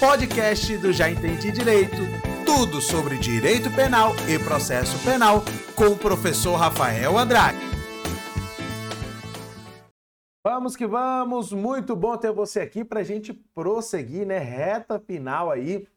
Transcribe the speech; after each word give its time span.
podcast 0.00 0.78
do 0.78 0.92
Já 0.92 1.10
Entendi 1.10 1.50
Direito. 1.50 1.96
Tudo 2.46 2.80
sobre 2.80 3.18
direito 3.18 3.68
penal 3.74 4.12
e 4.28 4.38
processo 4.38 4.96
penal 5.04 5.42
com 5.74 5.88
o 5.88 5.98
professor 5.98 6.54
Rafael 6.54 7.18
Andrade. 7.18 7.58
Vamos 10.46 10.76
que 10.76 10.86
vamos, 10.86 11.52
muito 11.52 11.96
bom 11.96 12.16
ter 12.16 12.30
você 12.30 12.60
aqui 12.60 12.84
para 12.84 13.00
a 13.00 13.02
gente 13.02 13.34
prosseguir, 13.34 14.24
né? 14.24 14.38
Reta 14.38 15.00
final 15.00 15.50
aí 15.50 15.88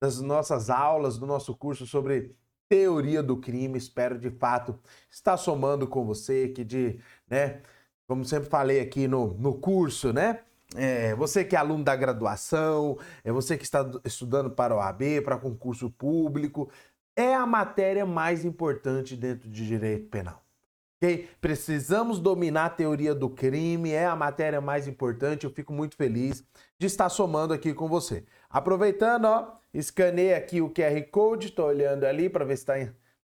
das 0.00 0.20
nossas 0.20 0.70
aulas, 0.70 1.18
do 1.18 1.26
nosso 1.26 1.56
curso 1.56 1.86
sobre 1.86 2.36
teoria 2.68 3.20
do 3.20 3.36
crime. 3.36 3.76
Espero 3.76 4.16
de 4.16 4.30
fato 4.30 4.78
estar 5.10 5.36
somando 5.36 5.88
com 5.88 6.04
você, 6.06 6.48
que 6.50 6.62
de, 6.62 7.00
né? 7.28 7.62
Como 8.06 8.24
sempre 8.24 8.48
falei 8.48 8.78
aqui 8.78 9.08
no, 9.08 9.34
no 9.34 9.54
curso, 9.58 10.12
né? 10.12 10.44
É, 10.74 11.14
você 11.14 11.44
que 11.44 11.54
é 11.54 11.58
aluno 11.58 11.84
da 11.84 11.94
graduação, 11.94 12.98
é 13.22 13.30
você 13.30 13.56
que 13.56 13.64
está 13.64 13.88
estudando 14.04 14.50
para 14.50 14.74
o 14.74 14.80
AB, 14.80 15.20
para 15.20 15.38
concurso 15.38 15.90
público, 15.90 16.70
é 17.14 17.34
a 17.34 17.46
matéria 17.46 18.04
mais 18.04 18.44
importante 18.44 19.16
dentro 19.16 19.48
de 19.48 19.66
direito 19.66 20.08
penal. 20.08 20.42
Okay? 20.96 21.28
Precisamos 21.40 22.18
dominar 22.18 22.66
a 22.66 22.70
teoria 22.70 23.14
do 23.14 23.30
crime, 23.30 23.90
é 23.90 24.06
a 24.06 24.16
matéria 24.16 24.60
mais 24.60 24.88
importante. 24.88 25.44
Eu 25.44 25.50
fico 25.50 25.72
muito 25.72 25.94
feliz 25.94 26.44
de 26.78 26.86
estar 26.86 27.08
somando 27.08 27.54
aqui 27.54 27.72
com 27.72 27.88
você. 27.88 28.24
Aproveitando, 28.50 29.26
ó, 29.26 29.52
escanei 29.72 30.34
aqui 30.34 30.60
o 30.60 30.70
QR 30.70 31.00
Code, 31.10 31.48
estou 31.48 31.66
olhando 31.66 32.04
ali 32.04 32.28
para 32.28 32.44
ver 32.44 32.56
se 32.56 32.62
está 32.62 32.74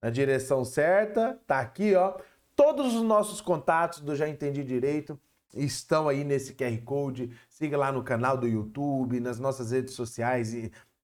na 0.03 0.11
direção 0.11 0.65
certa. 0.65 1.41
Tá 1.47 1.61
aqui, 1.61 1.95
ó. 1.95 2.19
Todos 2.55 2.95
os 2.95 3.03
nossos 3.03 3.41
contatos 3.41 4.01
do 4.01 4.15
Já 4.15 4.29
Entendi 4.29 4.62
Direito 4.62 5.19
estão 5.55 6.09
aí 6.09 6.25
nesse 6.25 6.55
QR 6.55 6.77
Code. 6.85 7.31
Siga 7.49 7.77
lá 7.77 7.93
no 7.93 8.03
canal 8.03 8.37
do 8.37 8.47
YouTube, 8.47 9.21
nas 9.21 9.39
nossas 9.39 9.71
redes 9.71 9.95
sociais, 9.95 10.55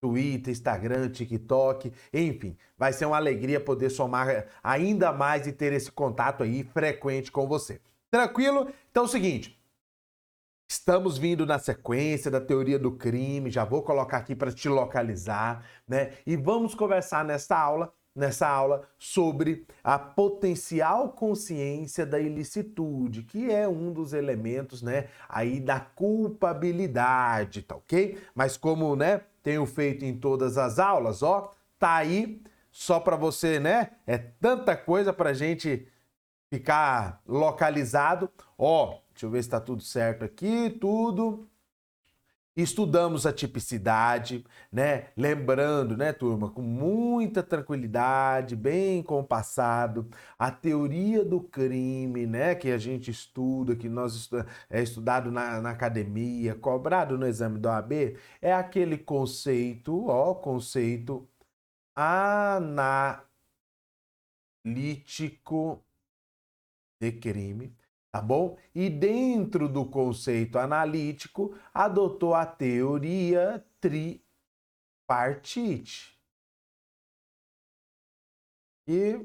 Twitter, 0.00 0.52
Instagram, 0.52 1.08
TikTok, 1.08 1.92
enfim, 2.12 2.56
vai 2.76 2.92
ser 2.92 3.06
uma 3.06 3.16
alegria 3.16 3.58
poder 3.58 3.90
somar 3.90 4.46
ainda 4.62 5.12
mais 5.12 5.46
e 5.46 5.52
ter 5.52 5.72
esse 5.72 5.90
contato 5.90 6.42
aí 6.42 6.62
frequente 6.64 7.32
com 7.32 7.46
você. 7.46 7.80
Tranquilo? 8.10 8.70
Então 8.90 9.04
é 9.04 9.06
o 9.06 9.08
seguinte, 9.08 9.56
Estamos 10.68 11.16
vindo 11.16 11.46
na 11.46 11.60
sequência 11.60 12.28
da 12.28 12.40
teoria 12.40 12.76
do 12.76 12.90
crime, 12.90 13.52
já 13.52 13.64
vou 13.64 13.84
colocar 13.84 14.16
aqui 14.16 14.34
para 14.34 14.50
te 14.50 14.68
localizar, 14.68 15.64
né? 15.86 16.14
E 16.26 16.36
vamos 16.36 16.74
conversar 16.74 17.24
nesta 17.24 17.56
aula 17.56 17.92
nessa 18.16 18.48
aula 18.48 18.82
sobre 18.98 19.66
a 19.84 19.98
potencial 19.98 21.10
consciência 21.10 22.06
da 22.06 22.18
ilicitude, 22.18 23.22
que 23.22 23.52
é 23.52 23.68
um 23.68 23.92
dos 23.92 24.12
elementos, 24.12 24.82
né, 24.82 25.08
aí 25.28 25.60
da 25.60 25.78
culpabilidade, 25.78 27.62
tá 27.62 27.76
OK? 27.76 28.18
Mas 28.34 28.56
como, 28.56 28.96
né, 28.96 29.20
tenho 29.42 29.66
feito 29.66 30.04
em 30.04 30.18
todas 30.18 30.56
as 30.56 30.78
aulas, 30.78 31.22
ó, 31.22 31.52
tá 31.78 31.96
aí 31.96 32.42
só 32.72 32.98
para 32.98 33.16
você, 33.16 33.60
né? 33.60 33.92
É 34.06 34.18
tanta 34.18 34.76
coisa 34.76 35.12
pra 35.12 35.32
gente 35.32 35.86
ficar 36.50 37.22
localizado. 37.26 38.30
Ó, 38.58 38.98
deixa 39.12 39.26
eu 39.26 39.30
ver 39.30 39.42
se 39.42 39.48
tá 39.48 39.60
tudo 39.60 39.82
certo 39.82 40.24
aqui, 40.24 40.70
tudo 40.78 41.48
Estudamos 42.56 43.26
a 43.26 43.32
tipicidade, 43.34 44.42
né? 44.72 45.08
Lembrando, 45.14 45.94
né, 45.94 46.10
turma, 46.12 46.50
com 46.50 46.62
muita 46.62 47.42
tranquilidade, 47.42 48.56
bem 48.56 49.02
compassado, 49.02 50.08
a 50.38 50.50
teoria 50.50 51.22
do 51.22 51.38
crime, 51.40 52.26
né, 52.26 52.54
que 52.54 52.70
a 52.70 52.78
gente 52.78 53.10
estuda, 53.10 53.76
que 53.76 53.90
nós 53.90 54.30
é 54.70 54.82
estudado 54.82 55.30
na, 55.30 55.60
na 55.60 55.70
academia, 55.70 56.54
cobrado 56.54 57.18
no 57.18 57.26
exame 57.26 57.58
do 57.58 57.68
AB, 57.68 58.16
é 58.40 58.52
aquele 58.54 58.96
conceito, 58.96 60.06
ó, 60.06 60.34
conceito 60.34 61.28
analítico 61.94 63.26
de 67.00 67.12
crime 67.12 67.74
tá 68.10 68.20
bom? 68.20 68.58
E 68.74 68.90
dentro 68.90 69.68
do 69.68 69.86
conceito 69.86 70.58
analítico, 70.58 71.56
adotou 71.72 72.34
a 72.34 72.44
teoria 72.46 73.64
tripartite. 73.80 76.16
E 78.88 79.20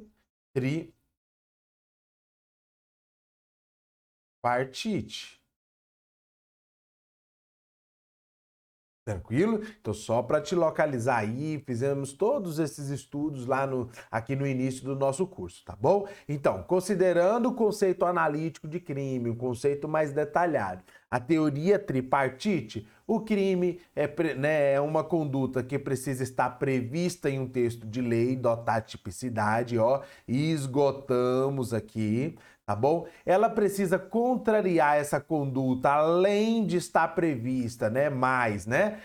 tripartite. 4.41 5.40
Tranquilo? 9.03 9.61
Então, 9.79 9.95
só 9.95 10.21
para 10.21 10.39
te 10.39 10.53
localizar 10.53 11.17
aí, 11.17 11.61
fizemos 11.65 12.13
todos 12.13 12.59
esses 12.59 12.89
estudos 12.89 13.47
lá 13.47 13.65
no, 13.65 13.89
aqui 14.11 14.35
no 14.35 14.45
início 14.45 14.85
do 14.85 14.95
nosso 14.95 15.25
curso, 15.25 15.65
tá 15.65 15.75
bom? 15.75 16.07
Então, 16.29 16.61
considerando 16.61 17.49
o 17.49 17.55
conceito 17.55 18.05
analítico 18.05 18.67
de 18.67 18.79
crime, 18.79 19.31
um 19.31 19.35
conceito 19.35 19.87
mais 19.87 20.13
detalhado, 20.13 20.83
a 21.09 21.19
teoria 21.19 21.79
tripartite, 21.79 22.87
o 23.07 23.19
crime 23.19 23.81
é, 23.95 24.07
né, 24.35 24.73
é 24.73 24.79
uma 24.79 25.03
conduta 25.03 25.63
que 25.63 25.79
precisa 25.79 26.21
estar 26.21 26.51
prevista 26.51 27.27
em 27.27 27.39
um 27.39 27.47
texto 27.47 27.87
de 27.87 28.01
lei, 28.01 28.35
dotar 28.35 28.83
tipicidade, 28.83 29.79
ó, 29.79 30.03
esgotamos 30.27 31.73
aqui 31.73 32.37
tá 32.71 32.75
bom? 32.75 33.05
Ela 33.25 33.49
precisa 33.49 33.99
contrariar 33.99 34.95
essa 34.95 35.19
conduta 35.19 35.89
além 35.89 36.65
de 36.65 36.77
estar 36.77 37.09
prevista, 37.09 37.89
né? 37.89 38.09
Mais, 38.09 38.65
né? 38.65 38.99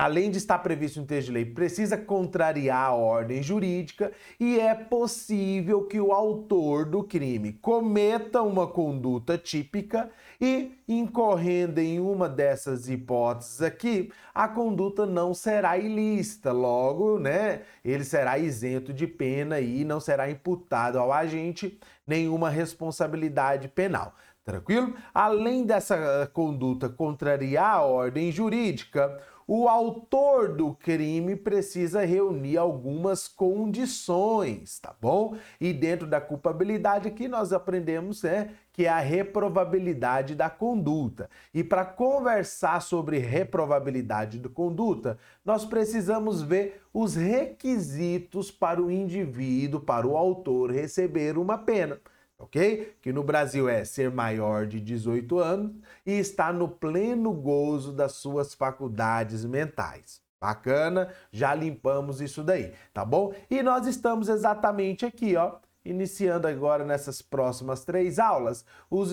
além 0.00 0.30
de 0.30 0.38
estar 0.38 0.58
previsto 0.60 0.98
em 0.98 1.04
texto 1.04 1.26
de 1.26 1.32
lei, 1.32 1.44
precisa 1.44 1.94
contrariar 1.94 2.86
a 2.86 2.94
ordem 2.94 3.42
jurídica 3.42 4.10
e 4.40 4.58
é 4.58 4.74
possível 4.74 5.82
que 5.82 6.00
o 6.00 6.10
autor 6.10 6.86
do 6.86 7.04
crime 7.04 7.52
cometa 7.52 8.40
uma 8.40 8.66
conduta 8.66 9.36
típica 9.36 10.08
e, 10.40 10.72
incorrendo 10.88 11.80
em 11.80 12.00
uma 12.00 12.30
dessas 12.30 12.88
hipóteses 12.88 13.60
aqui, 13.60 14.10
a 14.34 14.48
conduta 14.48 15.04
não 15.04 15.34
será 15.34 15.76
ilícita. 15.76 16.50
Logo, 16.50 17.18
né, 17.18 17.60
ele 17.84 18.04
será 18.04 18.38
isento 18.38 18.94
de 18.94 19.06
pena 19.06 19.60
e 19.60 19.84
não 19.84 20.00
será 20.00 20.30
imputado 20.30 20.98
ao 20.98 21.12
agente 21.12 21.78
nenhuma 22.10 22.50
responsabilidade 22.50 23.68
penal. 23.68 24.14
Tranquilo? 24.44 24.94
Além 25.14 25.64
dessa 25.64 26.28
conduta 26.32 26.88
contrariar 26.88 27.76
a 27.76 27.82
ordem 27.82 28.32
jurídica, 28.32 29.20
o 29.52 29.66
autor 29.66 30.54
do 30.54 30.72
crime 30.76 31.34
precisa 31.34 32.04
reunir 32.04 32.56
algumas 32.56 33.26
condições, 33.26 34.78
tá 34.78 34.94
bom? 35.00 35.36
E 35.60 35.72
dentro 35.72 36.06
da 36.06 36.20
culpabilidade 36.20 37.08
aqui 37.08 37.26
nós 37.26 37.52
aprendemos 37.52 38.22
né, 38.22 38.52
que 38.72 38.86
é 38.86 38.88
a 38.88 39.00
reprovabilidade 39.00 40.36
da 40.36 40.48
conduta. 40.48 41.28
E 41.52 41.64
para 41.64 41.84
conversar 41.84 42.80
sobre 42.80 43.18
reprovabilidade 43.18 44.38
da 44.38 44.48
conduta, 44.48 45.18
nós 45.44 45.64
precisamos 45.64 46.40
ver 46.42 46.80
os 46.94 47.16
requisitos 47.16 48.52
para 48.52 48.80
o 48.80 48.88
indivíduo, 48.88 49.80
para 49.80 50.06
o 50.06 50.16
autor 50.16 50.70
receber 50.70 51.36
uma 51.36 51.58
pena 51.58 51.98
ok? 52.40 52.96
Que 53.00 53.12
no 53.12 53.22
Brasil 53.22 53.68
é 53.68 53.84
ser 53.84 54.10
maior 54.10 54.66
de 54.66 54.80
18 54.80 55.38
anos 55.38 55.72
e 56.04 56.12
estar 56.12 56.52
no 56.52 56.68
pleno 56.68 57.32
gozo 57.32 57.92
das 57.92 58.12
suas 58.12 58.54
faculdades 58.54 59.44
mentais. 59.44 60.20
Bacana, 60.40 61.12
já 61.30 61.54
limpamos 61.54 62.22
isso 62.22 62.42
daí, 62.42 62.72
tá 62.94 63.04
bom? 63.04 63.34
E 63.50 63.62
nós 63.62 63.86
estamos 63.86 64.26
exatamente 64.30 65.04
aqui, 65.04 65.36
ó, 65.36 65.56
iniciando 65.84 66.48
agora 66.48 66.82
nessas 66.82 67.20
próximas 67.20 67.84
três 67.84 68.18
aulas 68.18 68.64
os, 68.90 69.10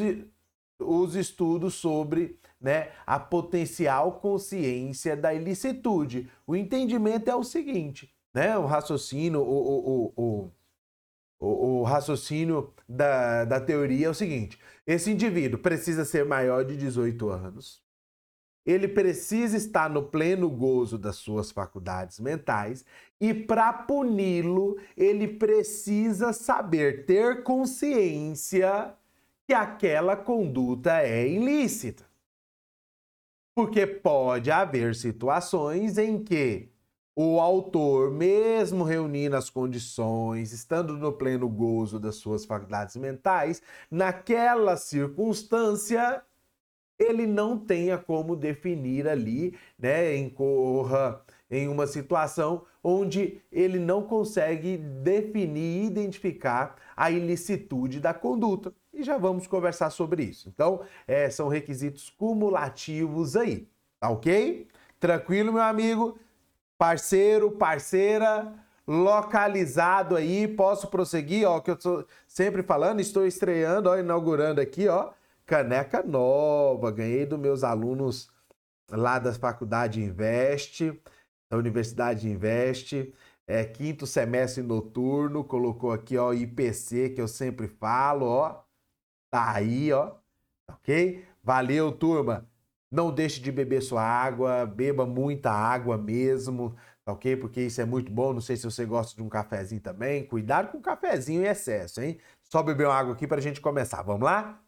os 0.79 1.15
estudos 1.15 1.73
sobre 1.73 2.39
né, 2.61 2.91
a 3.05 3.19
potencial 3.19 4.13
consciência 4.13 5.17
da 5.17 5.33
ilicitude. 5.33 6.29
O 6.47 6.55
entendimento 6.55 7.29
é 7.29 7.35
o 7.35 7.43
seguinte, 7.43 8.09
né? 8.33 8.57
O 8.57 8.65
raciocínio, 8.65 9.41
o, 9.41 9.43
o, 9.43 10.13
o, 10.15 10.23
o 10.45 10.51
o, 11.39 11.79
o 11.79 11.83
raciocínio 11.83 12.73
da, 12.87 13.45
da 13.45 13.59
teoria 13.59 14.07
é 14.07 14.09
o 14.09 14.13
seguinte: 14.13 14.59
esse 14.85 15.11
indivíduo 15.11 15.59
precisa 15.59 16.05
ser 16.05 16.25
maior 16.25 16.63
de 16.63 16.75
18 16.75 17.29
anos, 17.29 17.83
ele 18.65 18.87
precisa 18.87 19.55
estar 19.55 19.89
no 19.89 20.03
pleno 20.03 20.49
gozo 20.49 20.97
das 20.97 21.15
suas 21.15 21.51
faculdades 21.51 22.19
mentais 22.19 22.83
e 23.19 23.33
para 23.33 23.71
puni-lo, 23.71 24.77
ele 24.95 25.27
precisa 25.27 26.33
saber 26.33 27.05
ter 27.05 27.43
consciência 27.43 28.93
que 29.47 29.53
aquela 29.53 30.17
conduta 30.17 31.01
é 31.01 31.27
ilícita. 31.27 32.05
Porque 33.55 33.87
pode 33.87 34.51
haver 34.51 34.93
situações 34.93 35.97
em 35.97 36.21
que 36.23 36.69
o 37.19 37.39
autor, 37.39 38.11
mesmo 38.11 38.83
reunindo 38.83 39.35
as 39.35 39.49
condições, 39.49 40.53
estando 40.53 40.95
no 40.95 41.11
pleno 41.11 41.49
gozo 41.49 41.99
das 41.99 42.17
suas 42.17 42.45
faculdades 42.45 42.95
mentais, 42.95 43.59
naquela 43.89 44.77
circunstância 44.77 46.21
ele 46.99 47.25
não 47.25 47.57
tenha 47.57 47.97
como 47.97 48.35
definir 48.35 49.07
ali, 49.07 49.57
né, 49.79 50.15
incorra 50.15 51.19
em 51.49 51.67
uma 51.67 51.87
situação 51.87 52.63
onde 52.83 53.41
ele 53.51 53.79
não 53.79 54.03
consegue 54.03 54.77
definir 54.77 55.85
e 55.85 55.87
identificar 55.87 56.75
a 56.95 57.09
ilicitude 57.09 57.99
da 57.99 58.13
conduta. 58.13 58.71
E 58.93 59.01
já 59.01 59.17
vamos 59.17 59.47
conversar 59.47 59.89
sobre 59.89 60.21
isso. 60.23 60.49
Então, 60.49 60.81
é, 61.07 61.31
são 61.31 61.47
requisitos 61.47 62.11
cumulativos 62.11 63.35
aí, 63.35 63.67
tá 63.99 64.07
ok? 64.07 64.67
Tranquilo, 64.99 65.51
meu 65.51 65.63
amigo? 65.63 66.19
Parceiro, 66.77 67.51
parceira, 67.51 68.53
localizado 68.87 70.15
aí, 70.15 70.47
posso 70.47 70.87
prosseguir, 70.89 71.47
ó, 71.47 71.59
que 71.59 71.71
eu 71.71 71.75
tô 71.75 72.05
sempre 72.27 72.61
falando, 72.61 72.99
estou 72.99 73.25
estreando, 73.25 73.89
ó, 73.89 73.97
inaugurando 73.97 74.61
aqui, 74.61 74.87
ó, 74.87 75.11
caneca 75.45 76.03
nova, 76.03 76.91
ganhei 76.91 77.25
dos 77.25 77.39
meus 77.39 77.63
alunos 77.63 78.29
lá 78.91 79.17
da 79.17 79.33
Faculdade 79.33 80.01
Investe, 80.01 81.01
da 81.49 81.57
Universidade 81.57 82.29
Investe, 82.29 83.13
é, 83.47 83.63
quinto 83.65 84.05
semestre 84.05 84.61
noturno, 84.61 85.43
colocou 85.43 85.91
aqui, 85.91 86.17
ó, 86.17 86.31
IPC, 86.31 87.09
que 87.09 87.21
eu 87.21 87.27
sempre 87.27 87.67
falo, 87.67 88.25
ó, 88.27 88.63
tá 89.31 89.51
aí, 89.53 89.91
ó, 89.91 90.15
ok? 90.69 91.25
Valeu, 91.43 91.91
turma! 91.91 92.47
Não 92.91 93.11
deixe 93.11 93.41
de 93.41 93.51
beber 93.51 93.81
sua 93.81 94.01
água, 94.01 94.65
beba 94.65 95.05
muita 95.05 95.51
água 95.51 95.97
mesmo, 95.97 96.75
tá 97.03 97.11
ok? 97.11 97.35
Porque 97.35 97.61
isso 97.61 97.81
é 97.81 97.85
muito 97.85 98.11
bom. 98.11 98.33
Não 98.33 98.41
sei 98.41 98.55
se 98.55 98.63
você 98.63 98.85
gosta 98.85 99.15
de 99.15 99.21
um 99.21 99.29
cafezinho 99.29 99.81
também. 99.81 100.25
Cuidado 100.27 100.71
com 100.71 100.77
o 100.77 100.81
cafezinho 100.81 101.41
em 101.43 101.47
excesso, 101.47 102.01
hein? 102.01 102.19
Só 102.43 102.63
beber 102.63 102.87
uma 102.87 102.95
água 102.95 103.13
aqui 103.13 103.27
para 103.27 103.37
a 103.37 103.41
gente 103.41 103.59
começar. 103.61 104.01
Vamos 104.03 104.23
lá? 104.23 104.61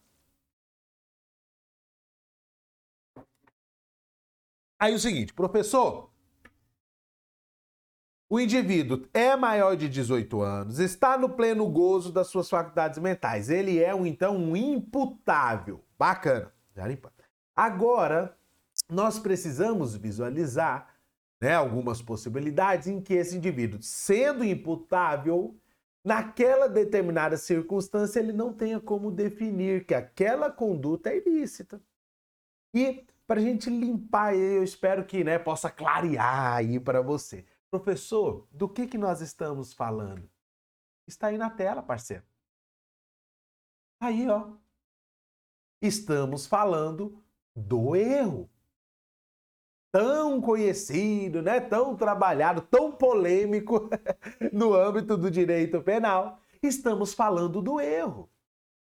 Aí 4.80 4.94
o 4.94 5.00
seguinte, 5.00 5.34
professor, 5.34 6.10
o 8.30 8.40
indivíduo 8.40 9.08
é 9.14 9.36
maior 9.36 9.76
de 9.76 9.90
18 9.90 10.42
anos, 10.42 10.80
está 10.80 11.18
no 11.18 11.30
pleno 11.30 11.68
gozo 11.68 12.12
das 12.14 12.28
suas 12.28 12.50
faculdades 12.50 13.00
mentais. 13.00 13.50
Ele 13.50 13.84
é, 13.84 13.92
então, 14.08 14.38
um 14.38 14.56
imputável. 14.56 15.84
Bacana. 15.98 16.54
Já 16.76 16.88
limpa. 16.88 17.12
Agora, 17.56 18.38
nós 18.90 19.20
precisamos 19.20 19.96
visualizar 19.96 20.96
né, 21.42 21.54
algumas 21.54 22.02
possibilidades 22.02 22.88
em 22.88 23.02
que 23.02 23.14
esse 23.14 23.38
indivíduo, 23.38 23.82
sendo 23.82 24.44
imputável, 24.44 25.58
naquela 26.04 26.68
determinada 26.68 27.38
circunstância, 27.38 28.20
ele 28.20 28.34
não 28.34 28.54
tenha 28.54 28.80
como 28.80 29.12
definir 29.12 29.86
que 29.86 29.94
aquela 29.94 30.52
conduta 30.52 31.10
é 31.10 31.18
ilícita. 31.18 31.82
E 32.74 33.06
para 33.28 33.40
a 33.40 33.44
gente 33.44 33.70
limpar, 33.70 34.36
eu 34.36 34.64
espero 34.64 35.06
que 35.06 35.24
né, 35.24 35.38
possa 35.38 35.70
clarear 35.70 36.56
aí 36.56 36.80
para 36.80 37.02
você. 37.02 37.46
Professor, 37.70 38.48
do 38.52 38.68
que, 38.68 38.88
que 38.88 38.98
nós 38.98 39.22
estamos 39.22 39.72
falando? 39.74 40.28
Está 41.08 41.28
aí 41.28 41.38
na 41.38 41.50
tela, 41.50 41.84
parceiro. 41.84 42.24
Aí, 44.00 44.28
ó. 44.28 44.54
Estamos 45.82 46.46
falando 46.46 47.24
do 47.60 47.96
erro. 47.96 48.50
Tão 49.92 50.40
conhecido, 50.40 51.42
né? 51.42 51.60
tão 51.60 51.96
trabalhado, 51.96 52.62
tão 52.62 52.92
polêmico 52.92 53.90
no 54.54 54.74
âmbito 54.74 55.18
do 55.18 55.32
direito 55.32 55.82
penal. 55.82 56.40
Estamos 56.62 57.14
falando 57.14 57.62
do 57.62 57.80
erro. 57.80 58.30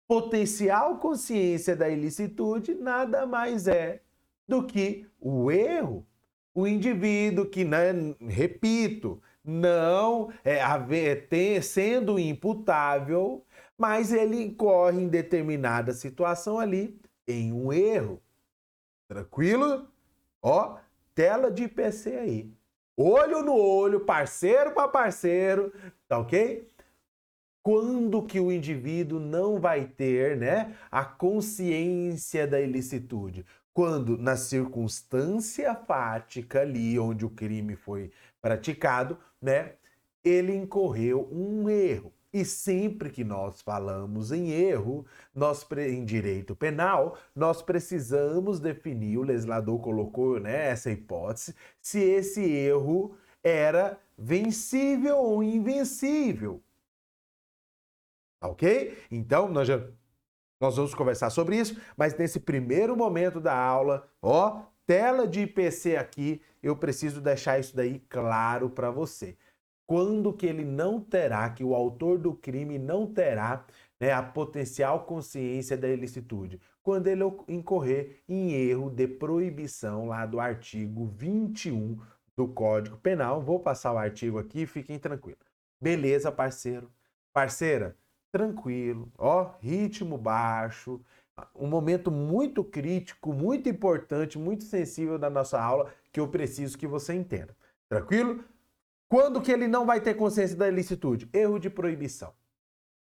Potencial 0.07 0.99
consciência 0.99 1.75
da 1.75 1.89
ilicitude 1.89 2.75
nada 2.75 3.25
mais 3.27 3.67
é 3.67 4.03
do 4.47 4.67
que 4.67 5.09
o 5.19 5.51
erro. 5.51 6.07
O 6.55 6.67
indivíduo 6.67 7.47
que, 7.47 7.65
né, 7.65 7.93
repito, 8.21 9.23
não 9.43 10.31
é, 10.45 11.15
tem, 11.15 11.61
sendo 11.63 12.19
imputável, 12.19 13.45
mas 13.79 14.13
ele 14.13 14.43
incorre 14.43 15.01
em 15.01 15.09
determinada 15.09 15.93
situação 15.93 16.59
ali 16.59 17.01
em 17.27 17.53
um 17.53 17.73
erro. 17.73 18.21
Tranquilo? 19.13 19.89
Ó, 20.41 20.79
tela 21.15 21.51
de 21.51 21.69
PC 21.69 22.17
aí. 22.17 22.53
Olho 22.97 23.43
no 23.43 23.55
olho, 23.55 24.01
parceiro 24.01 24.73
para 24.73 24.89
parceiro, 24.89 25.73
tá 26.09 26.19
ok? 26.19 26.69
Quando 27.63 28.25
que 28.25 28.41
o 28.41 28.51
indivíduo 28.51 29.21
não 29.21 29.61
vai 29.61 29.87
ter, 29.87 30.37
né, 30.37 30.77
a 30.91 31.05
consciência 31.05 32.47
da 32.47 32.61
ilicitude? 32.61 33.45
quando 33.75 34.19
na 34.19 34.37
circunstância 34.37 35.75
fática 35.75 36.61
ali 36.61 36.99
onde 36.99 37.25
o 37.25 37.31
crime 37.31 37.75
foi 37.75 38.11
praticado, 38.41 39.19
né, 39.41 39.75
ele 40.23 40.55
incorreu 40.55 41.29
um 41.33 41.69
erro. 41.69 42.13
E 42.33 42.45
sempre 42.45 43.11
que 43.11 43.23
nós 43.23 43.61
falamos 43.61 44.33
em 44.33 44.51
erro, 44.51 45.05
nós 45.35 45.67
em 45.77 46.03
direito 46.05 46.57
penal, 46.57 47.19
nós 47.37 47.61
precisamos 47.61 48.59
definir, 48.59 49.19
o 49.19 49.23
legislador 49.23 49.79
colocou 49.81 50.41
né, 50.41 50.69
essa 50.71 50.91
hipótese, 50.91 51.55
se 51.81 52.01
esse 52.01 52.43
erro 52.43 53.15
era 53.43 53.99
vencível 54.17 55.19
ou 55.19 55.43
invencível. 55.43 56.63
Ok? 58.41 58.97
Então, 59.11 59.49
nós 59.49 59.69
já 59.69 59.81
nós 60.63 60.77
vamos 60.77 60.95
conversar 60.95 61.29
sobre 61.29 61.57
isso, 61.57 61.77
mas 61.97 62.17
nesse 62.17 62.39
primeiro 62.39 62.97
momento 62.97 63.41
da 63.41 63.53
aula, 63.53 64.09
ó, 64.23 64.63
tela 64.87 65.27
de 65.27 65.41
IPC 65.41 65.97
aqui, 65.97 66.41
eu 66.63 66.77
preciso 66.77 67.21
deixar 67.21 67.59
isso 67.59 67.75
daí 67.75 67.99
claro 68.09 68.71
para 68.71 68.89
você. 68.89 69.37
Quando 69.87 70.33
que 70.33 70.47
ele 70.47 70.65
não 70.65 71.01
terá, 71.01 71.49
que 71.51 71.65
o 71.65 71.75
autor 71.75 72.19
do 72.19 72.35
crime 72.35 72.79
não 72.79 73.07
terá 73.07 73.65
né, 74.01 74.13
a 74.13 74.23
potencial 74.23 75.05
consciência 75.05 75.77
da 75.77 75.89
ilicitude? 75.89 76.61
Quando 76.83 77.07
ele 77.09 77.23
incorrer 77.49 78.23
em 78.29 78.53
erro 78.53 78.91
de 78.91 79.07
proibição 79.07 80.07
lá 80.07 80.25
do 80.27 80.41
artigo 80.41 81.07
21 81.07 81.99
do 82.37 82.49
Código 82.49 82.97
Penal. 82.99 83.41
Vou 83.41 83.61
passar 83.61 83.93
o 83.93 83.99
artigo 83.99 84.39
aqui, 84.39 84.67
fiquem 84.67 84.99
tranquilos. 84.99 85.41
Beleza, 85.81 86.31
parceiro? 86.31 86.91
Parceira, 87.33 87.97
tranquilo, 88.31 89.11
ó, 89.19 89.55
ritmo 89.61 90.19
baixo, 90.19 91.01
um 91.55 91.67
momento 91.67 92.11
muito 92.11 92.63
crítico, 92.63 93.33
muito 93.33 93.69
importante, 93.69 94.39
muito 94.39 94.65
sensível 94.65 95.19
da 95.19 95.31
nossa 95.31 95.61
aula 95.61 95.91
que 96.13 96.21
eu 96.21 96.29
preciso 96.29 96.77
que 96.77 96.87
você 96.87 97.15
entenda. 97.15 97.57
Tranquilo? 97.89 98.45
Quando 99.13 99.43
que 99.43 99.53
ele 99.53 99.69
não 99.69 99.85
vai 99.85 100.01
ter 100.01 100.15
consciência 100.15 100.57
da 100.57 100.67
ilicitude? 100.67 101.29
Erro 101.35 101.59
de 101.59 101.69
proibição. 101.69 102.33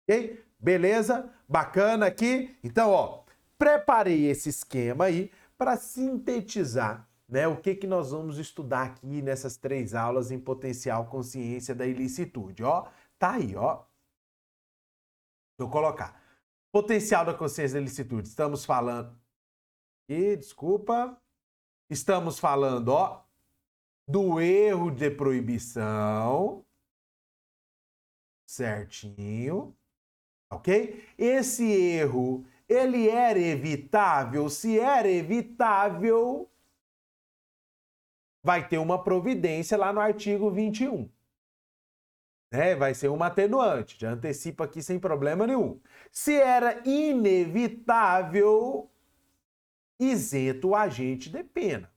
Ok? 0.02 0.44
Beleza? 0.58 1.32
Bacana 1.48 2.06
aqui? 2.06 2.58
Então, 2.64 2.90
ó, 2.90 3.22
preparei 3.56 4.26
esse 4.26 4.48
esquema 4.48 5.04
aí 5.04 5.30
para 5.56 5.76
sintetizar 5.76 7.08
né, 7.28 7.46
o 7.46 7.58
que, 7.58 7.76
que 7.76 7.86
nós 7.86 8.10
vamos 8.10 8.38
estudar 8.38 8.86
aqui 8.86 9.22
nessas 9.22 9.56
três 9.56 9.94
aulas 9.94 10.32
em 10.32 10.40
potencial 10.40 11.06
consciência 11.06 11.76
da 11.76 11.86
ilicitude. 11.86 12.64
Ó, 12.64 12.88
tá 13.16 13.34
aí, 13.34 13.54
ó. 13.54 13.84
Eu 15.60 15.68
colocar. 15.68 16.20
Potencial 16.72 17.24
da 17.24 17.34
consciência 17.34 17.74
da 17.74 17.82
ilicitude. 17.82 18.26
Estamos 18.26 18.64
falando. 18.64 19.16
E, 20.08 20.36
desculpa. 20.36 21.16
Estamos 21.88 22.40
falando, 22.40 22.88
ó, 22.88 23.22
do 24.10 24.40
erro 24.40 24.90
de 24.90 25.10
proibição. 25.10 26.64
Certinho. 28.46 29.76
Ok? 30.50 31.04
Esse 31.16 31.64
erro, 31.64 32.44
ele 32.68 33.08
era 33.08 33.38
evitável? 33.38 34.50
Se 34.50 34.80
era 34.80 35.08
evitável, 35.08 36.50
vai 38.42 38.68
ter 38.68 38.78
uma 38.78 39.02
providência 39.02 39.78
lá 39.78 39.92
no 39.92 40.00
artigo 40.00 40.50
21 40.50 41.08
né? 42.50 42.74
Vai 42.74 42.94
ser 42.94 43.08
uma 43.08 43.26
atenuante, 43.26 43.98
já 43.98 44.10
antecipa 44.10 44.64
aqui 44.64 44.82
sem 44.82 44.98
problema 44.98 45.46
nenhum. 45.46 45.80
Se 46.10 46.34
era 46.34 46.82
inevitável, 46.86 48.90
isento 49.98 50.70
o 50.70 50.76
agente 50.76 51.30
de 51.30 51.44
pena. 51.44 51.90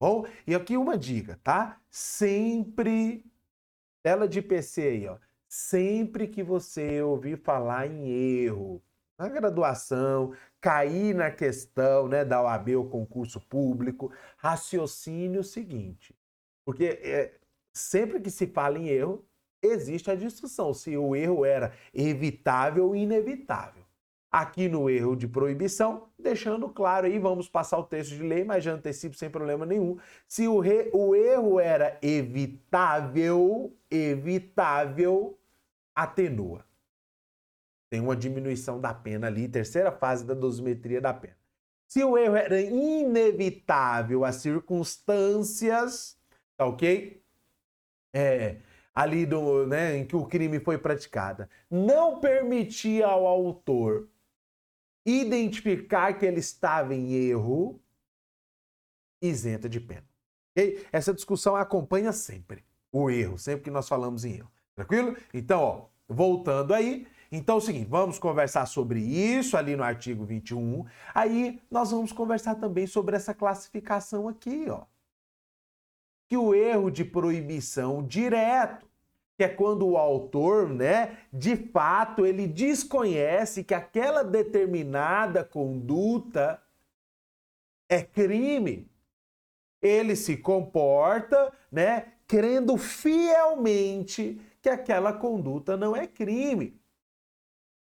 Bom, 0.00 0.24
e 0.46 0.54
aqui 0.54 0.76
uma 0.76 0.96
dica, 0.96 1.40
tá? 1.42 1.80
Sempre, 1.90 3.24
tela 4.02 4.28
de 4.28 4.40
PC 4.42 4.82
aí, 4.82 5.08
ó. 5.08 5.18
Sempre 5.48 6.28
que 6.28 6.42
você 6.42 7.02
ouvir 7.02 7.38
falar 7.42 7.86
em 7.88 8.08
erro 8.08 8.82
na 9.18 9.28
graduação, 9.28 10.32
cair 10.60 11.14
na 11.14 11.30
questão 11.32 12.06
né, 12.08 12.24
da 12.24 12.42
OAB 12.42 12.76
ou 12.76 12.88
concurso 12.88 13.40
público, 13.40 14.12
raciocine 14.36 15.38
o 15.38 15.44
seguinte. 15.44 16.14
Porque 16.64 16.84
é, 17.02 17.34
sempre 17.72 18.20
que 18.20 18.30
se 18.30 18.46
fala 18.46 18.78
em 18.78 18.88
erro, 18.88 19.26
existe 19.62 20.10
a 20.10 20.14
discussão 20.14 20.72
se 20.72 20.96
o 20.96 21.16
erro 21.16 21.44
era 21.44 21.72
evitável 21.92 22.86
ou 22.86 22.96
inevitável. 22.96 23.87
Aqui 24.30 24.68
no 24.68 24.90
erro 24.90 25.16
de 25.16 25.26
proibição, 25.26 26.08
deixando 26.18 26.68
claro 26.68 27.06
aí, 27.06 27.18
vamos 27.18 27.48
passar 27.48 27.78
o 27.78 27.84
texto 27.84 28.14
de 28.14 28.22
lei, 28.22 28.44
mas 28.44 28.62
já 28.62 28.72
antecipo 28.72 29.16
sem 29.16 29.30
problema 29.30 29.64
nenhum. 29.64 29.98
Se 30.26 30.46
o, 30.46 30.60
re, 30.60 30.90
o 30.92 31.14
erro 31.14 31.58
era 31.58 31.98
evitável, 32.02 33.74
evitável, 33.90 35.38
atenua. 35.94 36.64
Tem 37.90 38.00
uma 38.00 38.14
diminuição 38.14 38.80
da 38.80 38.92
pena 38.92 39.28
ali, 39.28 39.48
terceira 39.48 39.90
fase 39.90 40.26
da 40.26 40.34
dosimetria 40.34 41.00
da 41.00 41.14
pena. 41.14 41.36
Se 41.86 42.04
o 42.04 42.18
erro 42.18 42.36
era 42.36 42.60
inevitável, 42.60 44.24
as 44.24 44.36
circunstâncias, 44.36 46.18
tá 46.54 46.66
ok? 46.66 47.22
É, 48.12 48.56
ali 48.94 49.24
do, 49.24 49.66
né, 49.66 49.96
em 49.96 50.04
que 50.04 50.14
o 50.14 50.26
crime 50.26 50.60
foi 50.60 50.76
praticado, 50.76 51.48
não 51.70 52.20
permitia 52.20 53.06
ao 53.06 53.26
autor 53.26 54.06
identificar 55.08 56.12
que 56.18 56.26
ele 56.26 56.40
estava 56.40 56.94
em 56.94 57.14
erro, 57.14 57.80
isenta 59.22 59.68
de 59.68 59.80
pena. 59.80 60.06
Okay? 60.52 60.86
Essa 60.92 61.14
discussão 61.14 61.56
acompanha 61.56 62.12
sempre 62.12 62.64
o 62.92 63.10
erro, 63.10 63.38
sempre 63.38 63.64
que 63.64 63.70
nós 63.70 63.88
falamos 63.88 64.24
em 64.24 64.34
erro. 64.34 64.50
Tranquilo? 64.74 65.16
Então, 65.32 65.60
ó, 65.60 65.86
voltando 66.08 66.74
aí. 66.74 67.06
Então 67.30 67.56
é 67.56 67.58
o 67.58 67.60
seguinte, 67.60 67.88
vamos 67.88 68.18
conversar 68.18 68.64
sobre 68.66 69.00
isso 69.00 69.56
ali 69.56 69.76
no 69.76 69.82
artigo 69.82 70.24
21. 70.24 70.86
Aí 71.14 71.60
nós 71.70 71.90
vamos 71.90 72.10
conversar 72.10 72.54
também 72.54 72.86
sobre 72.86 73.16
essa 73.16 73.34
classificação 73.34 74.28
aqui, 74.28 74.66
ó. 74.70 74.84
Que 76.26 76.36
o 76.36 76.54
erro 76.54 76.90
de 76.90 77.04
proibição 77.04 78.02
direto 78.02 78.87
que 79.38 79.44
é 79.44 79.48
quando 79.48 79.86
o 79.86 79.96
autor, 79.96 80.68
né, 80.68 81.16
de 81.32 81.54
fato, 81.54 82.26
ele 82.26 82.44
desconhece 82.44 83.62
que 83.62 83.72
aquela 83.72 84.24
determinada 84.24 85.44
conduta 85.44 86.60
é 87.88 88.02
crime. 88.02 88.90
Ele 89.80 90.16
se 90.16 90.36
comporta, 90.36 91.52
né, 91.70 92.14
crendo 92.26 92.76
fielmente 92.76 94.40
que 94.60 94.68
aquela 94.68 95.12
conduta 95.12 95.76
não 95.76 95.94
é 95.94 96.08
crime. 96.08 96.76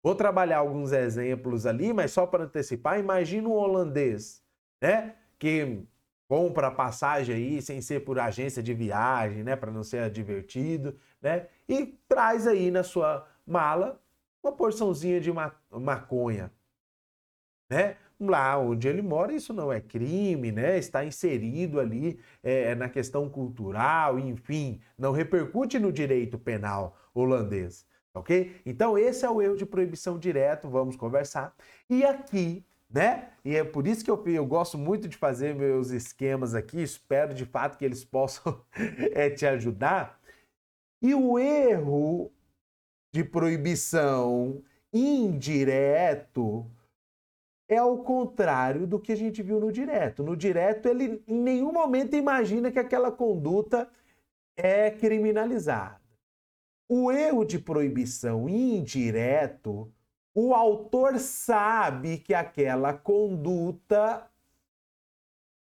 Vou 0.02 0.16
trabalhar 0.16 0.60
alguns 0.60 0.94
exemplos 0.94 1.66
ali, 1.66 1.92
mas 1.92 2.12
só 2.12 2.26
para 2.26 2.46
antecipar, 2.46 3.02
imagina 3.02 3.50
um 3.50 3.54
holandês, 3.54 4.42
né, 4.82 5.18
que 5.38 5.86
compra 6.26 6.72
passagem 6.72 7.36
aí 7.36 7.62
sem 7.62 7.82
ser 7.82 8.06
por 8.06 8.18
agência 8.18 8.64
de 8.64 8.74
viagem, 8.74 9.44
né, 9.44 9.58
para 9.58 9.72
não 9.72 9.84
ser 9.84 10.10
divertido, 10.10 10.98
né? 11.24 11.48
E 11.68 11.98
traz 12.08 12.46
aí 12.46 12.70
na 12.70 12.84
sua 12.84 13.26
mala 13.48 14.00
uma 14.44 14.52
porçãozinha 14.52 15.22
de 15.22 15.32
maconha, 15.72 16.52
né? 17.70 17.96
Lá 18.20 18.58
onde 18.58 18.88
ele 18.88 19.02
mora, 19.02 19.34
isso 19.34 19.54
não 19.54 19.72
é 19.72 19.82
crime, 19.82 20.52
né? 20.52 20.78
Está 20.78 21.04
inserido 21.04 21.80
ali 21.80 22.20
é, 22.44 22.76
na 22.76 22.90
questão 22.90 23.30
cultural, 23.30 24.20
enfim, 24.20 24.82
não 24.98 25.12
repercute 25.12 25.80
no 25.80 25.92
direito 25.92 26.38
penal 26.38 26.98
holandês, 27.14 27.88
ok? 28.14 28.62
Então 28.66 28.98
esse 28.98 29.26
é 29.26 29.30
o 29.30 29.42
erro 29.42 29.56
de 29.56 29.66
proibição 29.66 30.20
direto, 30.20 30.70
vamos 30.70 30.96
conversar. 30.96 31.56
E 31.90 32.04
aqui 32.04 32.66
né? 32.94 33.30
E 33.44 33.56
é 33.56 33.64
por 33.64 33.88
isso 33.88 34.06
que 34.06 34.12
eu, 34.12 34.24
eu 34.28 34.46
gosto 34.46 34.78
muito 34.78 35.08
de 35.08 35.18
fazer 35.18 35.56
meus 35.56 35.90
esquemas 35.90 36.54
aqui, 36.54 36.80
espero 36.84 37.34
de 37.34 37.44
fato 37.44 37.76
que 37.76 37.84
eles 37.84 38.06
possam 38.06 38.62
é, 39.14 39.32
te 39.32 39.48
ajudar. 39.48 40.22
E 41.04 41.14
o 41.14 41.38
erro 41.38 42.32
de 43.14 43.24
proibição 43.24 44.64
indireto 44.92 46.66
é 47.68 47.78
ao 47.78 48.04
contrário 48.04 48.88
do 48.88 49.00
que 49.00 49.12
a 49.12 49.18
gente 49.18 49.44
viu 49.44 49.60
no 49.60 49.72
direto. 49.72 50.24
No 50.24 50.36
direto, 50.36 50.88
ele 50.88 51.22
em 51.28 51.40
nenhum 51.40 51.74
momento 51.74 52.16
imagina 52.16 52.72
que 52.72 52.80
aquela 52.80 53.12
conduta 53.12 53.92
é 54.56 54.90
criminalizada. 54.92 56.02
O 56.88 57.12
erro 57.12 57.44
de 57.44 57.60
proibição 57.60 58.48
indireto 58.48 59.94
o 60.36 60.54
autor 60.54 61.20
sabe 61.20 62.18
que 62.18 62.34
aquela 62.34 62.94
conduta 62.94 64.28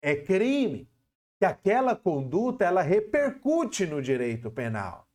é 0.02 0.16
crime, 0.16 0.90
que 1.38 1.46
aquela 1.46 1.96
conduta 1.96 2.66
ela 2.66 2.82
repercute 2.82 3.86
no 3.86 4.02
direito 4.02 4.50
penal. 4.50 5.07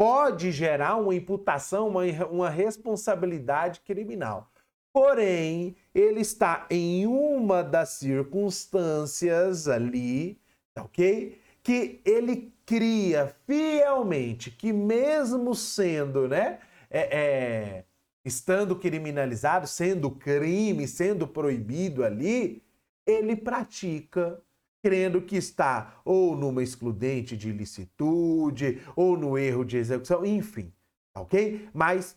Pode 0.00 0.50
gerar 0.50 0.96
uma 0.96 1.14
imputação, 1.14 1.86
uma, 1.88 2.04
uma 2.26 2.48
responsabilidade 2.48 3.80
criminal. 3.80 4.50
Porém, 4.90 5.76
ele 5.94 6.22
está 6.22 6.66
em 6.70 7.06
uma 7.06 7.62
das 7.62 7.90
circunstâncias 7.90 9.68
ali, 9.68 10.40
tá 10.72 10.84
ok? 10.84 11.38
Que 11.62 12.00
ele 12.02 12.50
cria 12.64 13.36
fielmente 13.46 14.50
que, 14.50 14.72
mesmo 14.72 15.54
sendo, 15.54 16.26
né? 16.26 16.60
é, 16.90 17.18
é, 17.18 17.84
estando 18.24 18.74
criminalizado, 18.76 19.66
sendo 19.66 20.10
crime, 20.10 20.88
sendo 20.88 21.26
proibido 21.26 22.04
ali, 22.04 22.62
ele 23.06 23.36
pratica 23.36 24.40
crendo 24.82 25.22
que 25.22 25.36
está 25.36 26.00
ou 26.04 26.36
numa 26.36 26.62
excludente 26.62 27.36
de 27.36 27.48
ilicitude, 27.48 28.82
ou 28.96 29.16
no 29.16 29.36
erro 29.36 29.64
de 29.64 29.76
execução, 29.76 30.24
enfim, 30.24 30.72
ok? 31.14 31.68
Mas 31.72 32.16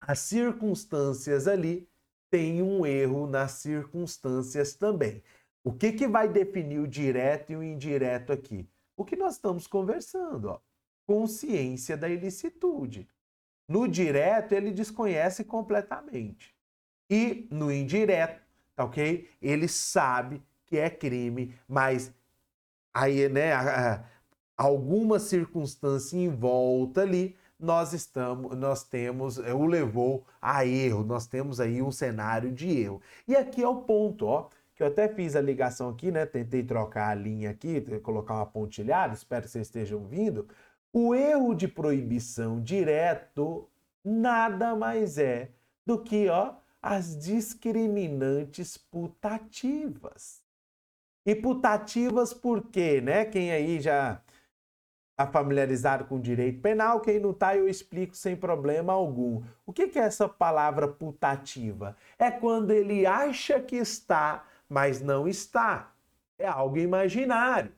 as 0.00 0.18
circunstâncias 0.20 1.46
ali 1.46 1.88
têm 2.30 2.62
um 2.62 2.84
erro 2.84 3.26
nas 3.26 3.52
circunstâncias 3.52 4.74
também. 4.74 5.22
O 5.64 5.72
que, 5.72 5.92
que 5.92 6.06
vai 6.06 6.28
definir 6.28 6.78
o 6.78 6.88
direto 6.88 7.52
e 7.52 7.56
o 7.56 7.62
indireto 7.62 8.32
aqui? 8.32 8.68
O 8.96 9.04
que 9.04 9.16
nós 9.16 9.34
estamos 9.34 9.66
conversando, 9.66 10.48
ó. 10.48 10.60
Consciência 11.06 11.96
da 11.96 12.08
ilicitude. 12.08 13.08
No 13.66 13.86
direto, 13.86 14.52
ele 14.52 14.70
desconhece 14.70 15.44
completamente. 15.44 16.54
E 17.10 17.46
no 17.50 17.72
indireto, 17.72 18.42
tá 18.74 18.84
ok? 18.84 19.28
Ele 19.40 19.68
sabe 19.68 20.42
que 20.68 20.76
é 20.76 20.90
crime, 20.90 21.54
mas 21.66 22.12
aí, 22.92 23.28
né, 23.28 23.52
alguma 24.56 25.18
circunstância 25.18 26.16
em 26.16 26.28
volta 26.28 27.02
ali, 27.02 27.36
nós 27.58 27.92
estamos, 27.92 28.56
nós 28.56 28.84
temos, 28.84 29.38
é, 29.38 29.52
o 29.52 29.66
levou 29.66 30.24
a 30.40 30.64
erro, 30.64 31.02
nós 31.02 31.26
temos 31.26 31.58
aí 31.60 31.82
um 31.82 31.90
cenário 31.90 32.52
de 32.52 32.68
erro. 32.70 33.00
E 33.26 33.34
aqui 33.34 33.62
é 33.62 33.68
o 33.68 33.82
ponto, 33.82 34.26
ó, 34.26 34.48
que 34.74 34.82
eu 34.82 34.86
até 34.86 35.08
fiz 35.08 35.34
a 35.34 35.40
ligação 35.40 35.88
aqui, 35.88 36.10
né, 36.12 36.24
tentei 36.26 36.62
trocar 36.62 37.08
a 37.10 37.14
linha 37.14 37.50
aqui, 37.50 37.80
colocar 38.00 38.34
uma 38.34 38.46
pontilhada, 38.46 39.14
espero 39.14 39.42
que 39.42 39.50
vocês 39.50 39.66
estejam 39.66 40.04
vindo, 40.04 40.46
o 40.92 41.14
erro 41.14 41.54
de 41.54 41.66
proibição 41.66 42.60
direto 42.60 43.68
nada 44.04 44.74
mais 44.76 45.18
é 45.18 45.50
do 45.84 46.02
que 46.02 46.28
ó, 46.28 46.54
as 46.80 47.18
discriminantes 47.18 48.76
putativas. 48.76 50.47
E 51.26 51.34
putativas 51.34 52.32
por 52.32 52.62
quê, 52.70 53.00
né? 53.00 53.24
Quem 53.24 53.50
aí 53.52 53.80
já 53.80 54.20
está 55.18 55.26
familiarizado 55.26 56.04
com 56.04 56.20
direito 56.20 56.60
penal, 56.60 57.00
quem 57.00 57.18
não 57.18 57.32
está, 57.32 57.56
eu 57.56 57.68
explico 57.68 58.14
sem 58.14 58.36
problema 58.36 58.92
algum. 58.92 59.42
O 59.66 59.72
que, 59.72 59.88
que 59.88 59.98
é 59.98 60.02
essa 60.02 60.28
palavra 60.28 60.86
putativa? 60.86 61.96
É 62.16 62.30
quando 62.30 62.70
ele 62.70 63.04
acha 63.04 63.58
que 63.60 63.74
está, 63.74 64.46
mas 64.68 65.00
não 65.00 65.26
está. 65.26 65.92
É 66.38 66.46
algo 66.46 66.78
imaginário. 66.78 67.72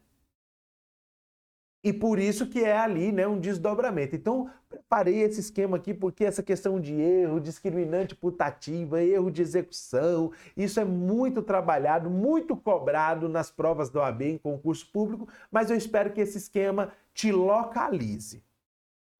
E 1.82 1.92
por 1.92 2.18
isso 2.18 2.46
que 2.46 2.62
é 2.62 2.76
ali 2.76 3.10
né, 3.10 3.26
um 3.26 3.40
desdobramento. 3.40 4.14
Então, 4.14 4.50
preparei 4.68 5.22
esse 5.22 5.40
esquema 5.40 5.78
aqui 5.78 5.94
porque 5.94 6.24
essa 6.24 6.42
questão 6.42 6.78
de 6.78 6.92
erro, 6.92 7.40
discriminante 7.40 8.14
putativa, 8.14 9.02
erro 9.02 9.30
de 9.30 9.40
execução, 9.40 10.30
isso 10.54 10.78
é 10.78 10.84
muito 10.84 11.40
trabalhado, 11.40 12.10
muito 12.10 12.54
cobrado 12.54 13.28
nas 13.28 13.50
provas 13.50 13.88
da 13.88 14.00
OAB 14.00 14.22
em 14.22 14.38
concurso 14.38 14.90
público, 14.92 15.26
mas 15.50 15.70
eu 15.70 15.76
espero 15.76 16.12
que 16.12 16.20
esse 16.20 16.36
esquema 16.36 16.92
te 17.14 17.32
localize. 17.32 18.42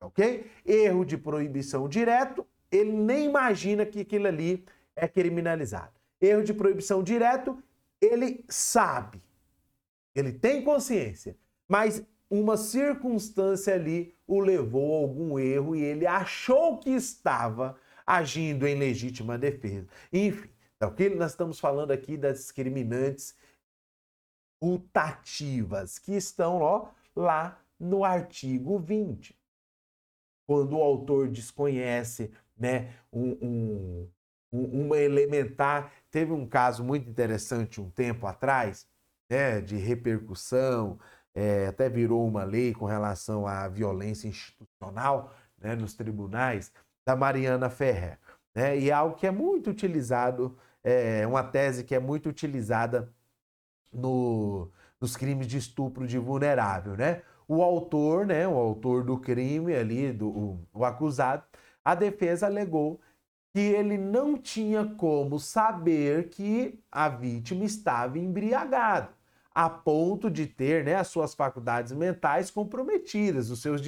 Ok? 0.02 0.47
Erro 0.64 1.05
de 1.05 1.17
proibição 1.17 1.88
direto, 1.88 2.47
ele 2.71 2.93
nem 2.93 3.26
imagina 3.26 3.87
que 3.87 4.00
aquilo 4.00 4.26
ali 4.26 4.64
é 4.95 5.09
criminalizado. 5.09 5.93
Erro 6.21 6.43
de 6.43 6.52
proibição 6.52 7.02
direto, 7.02 7.62
ele 8.00 8.45
sabe, 8.49 9.23
ele 10.14 10.33
tem 10.33 10.62
consciência, 10.62 11.37
mas 11.69 12.02
uma 12.30 12.56
circunstância 12.56 13.75
ali 13.75 14.14
o 14.26 14.38
levou 14.38 14.96
a 14.96 15.00
algum 15.00 15.38
erro 15.38 15.75
e 15.75 15.82
ele 15.82 16.06
achou 16.06 16.78
que 16.78 16.90
estava 16.90 17.76
agindo 18.06 18.66
em 18.66 18.78
legítima 18.78 19.37
defesa. 19.37 19.88
Enfim, 20.12 20.49
é 20.80 20.87
o 20.87 20.94
que 20.94 21.10
nós 21.10 21.32
estamos 21.32 21.58
falando 21.58 21.90
aqui 21.90 22.16
das 22.16 22.38
discriminantes 22.38 23.34
putativas 24.60 25.99
que 25.99 26.12
estão 26.12 26.60
ó, 26.60 26.90
lá 27.16 27.60
no 27.78 28.04
artigo 28.04 28.78
20. 28.78 29.37
Quando 30.46 30.76
o 30.76 30.82
autor 30.82 31.28
desconhece 31.28 32.32
né, 32.60 32.94
um, 33.10 34.08
um, 34.52 34.82
uma 34.82 34.99
elementar. 34.99 35.90
Teve 36.10 36.32
um 36.32 36.46
caso 36.46 36.84
muito 36.84 37.08
interessante 37.08 37.80
um 37.80 37.88
tempo 37.88 38.26
atrás, 38.26 38.87
né, 39.30 39.60
de 39.60 39.76
repercussão, 39.76 40.99
é, 41.34 41.66
até 41.66 41.88
virou 41.88 42.26
uma 42.26 42.44
lei 42.44 42.75
com 42.75 42.84
relação 42.84 43.46
à 43.46 43.68
violência 43.68 44.28
institucional 44.28 45.32
né, 45.58 45.75
nos 45.75 45.94
tribunais, 45.94 46.72
da 47.06 47.16
Mariana 47.16 47.70
Ferrer. 47.70 48.18
Né, 48.54 48.78
e 48.78 48.90
é 48.90 48.92
algo 48.92 49.16
que 49.16 49.26
é 49.26 49.30
muito 49.30 49.70
utilizado, 49.70 50.56
é 50.82 51.26
uma 51.26 51.42
tese 51.42 51.84
que 51.84 51.94
é 51.94 52.00
muito 52.00 52.28
utilizada 52.28 53.12
no, 53.92 54.70
nos 55.00 55.16
crimes 55.16 55.46
de 55.46 55.58
estupro 55.58 56.06
de 56.06 56.18
vulnerável. 56.18 56.96
Né? 56.96 57.22
O 57.46 57.62
autor, 57.62 58.26
né, 58.26 58.46
o 58.46 58.56
autor 58.56 59.04
do 59.04 59.18
crime 59.18 59.75
ali, 59.75 60.12
do, 60.12 60.28
o, 60.28 60.68
o 60.72 60.84
acusado, 60.84 61.44
a 61.84 61.94
defesa 61.94 62.46
alegou 62.46 63.00
que 63.52 63.60
ele 63.60 63.99
não 63.99 64.37
tinha 64.37 64.84
como 64.84 65.38
saber 65.38 66.28
que 66.28 66.78
a 66.90 67.08
vítima 67.08 67.64
estava 67.64 68.18
embriagada, 68.18 69.10
a 69.52 69.69
ponto 69.69 70.30
de 70.30 70.47
ter 70.47 70.85
né, 70.85 70.95
as 70.95 71.09
suas 71.09 71.35
faculdades 71.35 71.92
mentais 71.92 72.50
comprometidas, 72.50 73.50
os 73.50 73.61
seus 73.61 73.80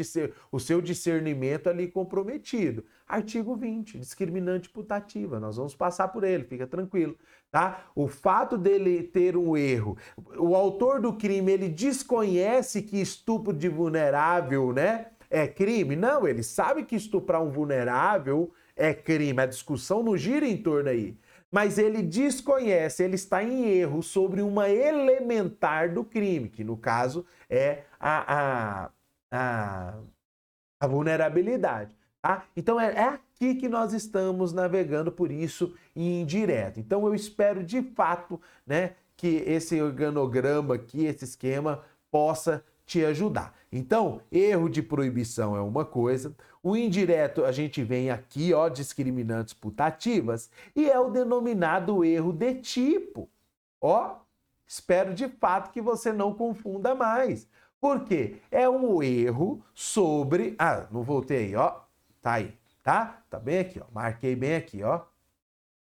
o 0.51 0.59
seu 0.59 0.81
discernimento 0.81 1.69
ali 1.69 1.87
comprometido. 1.87 2.85
Artigo 3.07 3.55
20, 3.55 3.99
discriminante 3.99 4.69
putativa. 4.69 5.39
Nós 5.39 5.57
vamos 5.57 5.75
passar 5.75 6.09
por 6.09 6.25
ele, 6.25 6.45
fica 6.45 6.67
tranquilo. 6.67 7.17
Tá? 7.51 7.85
O 7.95 8.09
fato 8.09 8.57
dele 8.57 9.03
ter 9.03 9.37
um 9.37 9.57
erro, 9.57 9.97
o 10.39 10.57
autor 10.57 11.01
do 11.01 11.13
crime 11.13 11.53
ele 11.53 11.69
desconhece 11.69 12.83
que 12.83 13.01
estupro 13.01 13.53
de 13.53 13.69
vulnerável, 13.69 14.73
né, 14.73 15.09
é 15.31 15.47
crime? 15.47 15.95
Não, 15.95 16.27
ele 16.27 16.43
sabe 16.43 16.85
que 16.85 16.97
estuprar 16.97 17.43
um 17.43 17.51
vulnerável 17.51 18.53
é 18.77 18.93
crime. 18.93 19.41
A 19.41 19.47
discussão 19.47 20.03
não 20.03 20.17
gira 20.17 20.47
em 20.47 20.57
torno 20.57 20.89
aí. 20.91 21.17
Mas 21.53 21.77
ele 21.77 22.03
desconhece, 22.03 23.05
ele 23.05 23.15
está 23.15 23.45
em 23.45 23.69
erro 23.69 24.03
sobre 24.03 24.41
uma 24.41 24.71
elementar 24.71 25.93
do 25.93 26.03
crime, 26.03 26.49
que 26.49 26.65
no 26.65 26.79
caso 26.79 27.27
é 27.49 27.83
a, 28.01 28.87
a, 28.87 28.91
a, 29.31 29.95
a 30.81 30.87
vulnerabilidade. 30.87 31.95
Tá? 32.23 32.45
Então 32.57 32.81
é, 32.81 32.95
é 32.95 33.09
aqui 33.09 33.55
que 33.55 33.69
nós 33.69 33.93
estamos 33.93 34.51
navegando 34.55 35.13
por 35.13 35.31
isso 35.31 35.75
indireto. 35.95 36.81
Então 36.81 37.07
eu 37.07 37.15
espero 37.15 37.63
de 37.63 37.83
fato 37.83 38.41
né, 38.67 38.95
que 39.15 39.45
esse 39.47 39.79
organograma 39.83 40.77
aqui, 40.77 41.05
esse 41.05 41.25
esquema, 41.25 41.85
possa 42.11 42.65
te 42.87 43.05
ajudar. 43.05 43.55
Então, 43.73 44.21
erro 44.31 44.69
de 44.69 44.83
proibição 44.83 45.57
é 45.57 45.61
uma 45.63 45.83
coisa, 45.83 46.37
o 46.63 46.77
indireto 46.77 47.43
a 47.43 47.51
gente 47.51 47.83
vem 47.83 48.11
aqui, 48.11 48.53
ó, 48.53 48.69
discriminantes 48.69 49.55
putativas, 49.55 50.51
e 50.77 50.91
é 50.91 51.01
o 51.01 51.09
denominado 51.09 52.05
erro 52.05 52.35
de 52.35 52.57
tipo. 52.57 53.31
Ó, 53.81 54.17
espero 54.67 55.15
de 55.15 55.27
fato 55.27 55.73
que 55.73 55.81
você 55.81 56.13
não 56.13 56.35
confunda 56.35 56.95
mais. 56.95 57.49
Por 57.81 58.05
quê? 58.05 58.37
É 58.51 58.69
um 58.69 59.03
erro 59.03 59.65
sobre. 59.75 60.55
Ah, 60.59 60.87
não 60.91 61.03
voltei 61.03 61.57
ó. 61.57 61.81
Tá 62.21 62.35
aí, 62.35 62.57
tá? 62.83 63.25
Tá 63.29 63.41
bem 63.41 63.59
aqui, 63.59 63.81
ó. 63.81 63.87
Marquei 63.93 64.37
bem 64.37 64.55
aqui, 64.55 64.85
ó. 64.85 65.01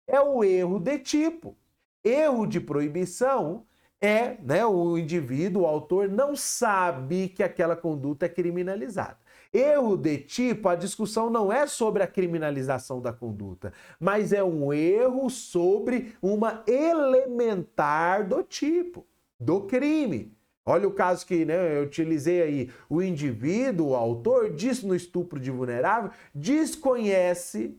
É 0.06 0.20
o 0.20 0.44
erro 0.44 0.78
de 0.80 0.98
tipo. 0.98 1.56
Erro 2.04 2.46
de 2.46 2.60
proibição 2.60 3.64
é, 4.00 4.36
né, 4.42 4.64
o 4.64 4.96
indivíduo, 4.96 5.62
o 5.62 5.66
autor, 5.66 6.08
não 6.08 6.36
sabe 6.36 7.28
que 7.28 7.42
aquela 7.42 7.74
conduta 7.74 8.26
é 8.26 8.28
criminalizada. 8.28 9.18
Erro 9.52 9.96
de 9.96 10.18
tipo, 10.18 10.68
a 10.68 10.76
discussão 10.76 11.30
não 11.30 11.52
é 11.52 11.66
sobre 11.66 12.02
a 12.02 12.06
criminalização 12.06 13.00
da 13.00 13.12
conduta, 13.12 13.72
mas 13.98 14.32
é 14.32 14.44
um 14.44 14.72
erro 14.72 15.28
sobre 15.30 16.14
uma 16.22 16.62
elementar 16.66 18.28
do 18.28 18.42
tipo, 18.42 19.06
do 19.40 19.62
crime. 19.62 20.36
Olha 20.66 20.86
o 20.86 20.92
caso 20.92 21.26
que 21.26 21.46
né, 21.46 21.78
eu 21.78 21.84
utilizei 21.84 22.42
aí. 22.42 22.70
O 22.90 23.02
indivíduo, 23.02 23.88
o 23.88 23.96
autor, 23.96 24.50
diz 24.50 24.82
no 24.82 24.94
estupro 24.94 25.40
de 25.40 25.50
vulnerável, 25.50 26.10
desconhece 26.34 27.74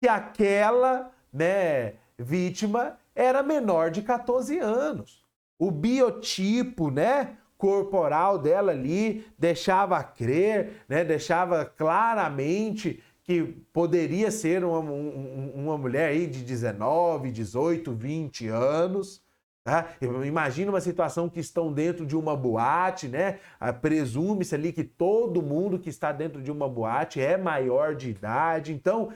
que 0.00 0.08
aquela 0.08 1.12
né, 1.32 1.94
vítima 2.16 2.96
era 3.12 3.42
menor 3.42 3.90
de 3.90 4.02
14 4.02 4.56
anos 4.60 5.25
o 5.58 5.70
biotipo, 5.70 6.90
né? 6.90 7.36
corporal 7.58 8.38
dela 8.38 8.72
ali 8.72 9.24
deixava 9.38 10.02
crer, 10.02 10.82
né, 10.88 11.02
deixava 11.04 11.64
claramente 11.64 13.02
que 13.22 13.42
poderia 13.72 14.30
ser 14.30 14.62
uma, 14.62 14.78
uma 14.78 15.76
mulher 15.76 16.10
aí 16.10 16.26
de 16.26 16.44
19, 16.44 17.32
18, 17.32 17.92
20 17.92 18.48
anos. 18.48 19.20
Tá? 19.64 19.88
Imagina 20.24 20.70
uma 20.70 20.80
situação 20.80 21.28
que 21.28 21.40
estão 21.40 21.72
dentro 21.72 22.06
de 22.06 22.16
uma 22.16 22.36
boate, 22.36 23.08
né? 23.08 23.40
Presume-se 23.82 24.54
ali 24.54 24.72
que 24.72 24.84
todo 24.84 25.42
mundo 25.42 25.76
que 25.76 25.88
está 25.88 26.12
dentro 26.12 26.40
de 26.40 26.52
uma 26.52 26.68
boate 26.68 27.20
é 27.20 27.36
maior 27.36 27.96
de 27.96 28.10
idade. 28.10 28.72
Então, 28.72 29.12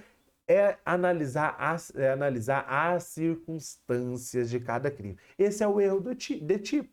é 0.51 0.81
analisar 0.85 1.55
as, 1.61 1.95
é 1.95 2.11
analisar 2.11 2.67
as 2.69 3.05
circunstâncias 3.05 4.51
de 4.51 4.59
cada 4.59 4.91
crime. 4.91 5.17
Esse 5.39 5.63
é 5.63 5.69
o 5.69 5.81
erro 5.81 6.01
do 6.01 6.13
ti, 6.13 6.41
de 6.41 6.59
tipo, 6.59 6.93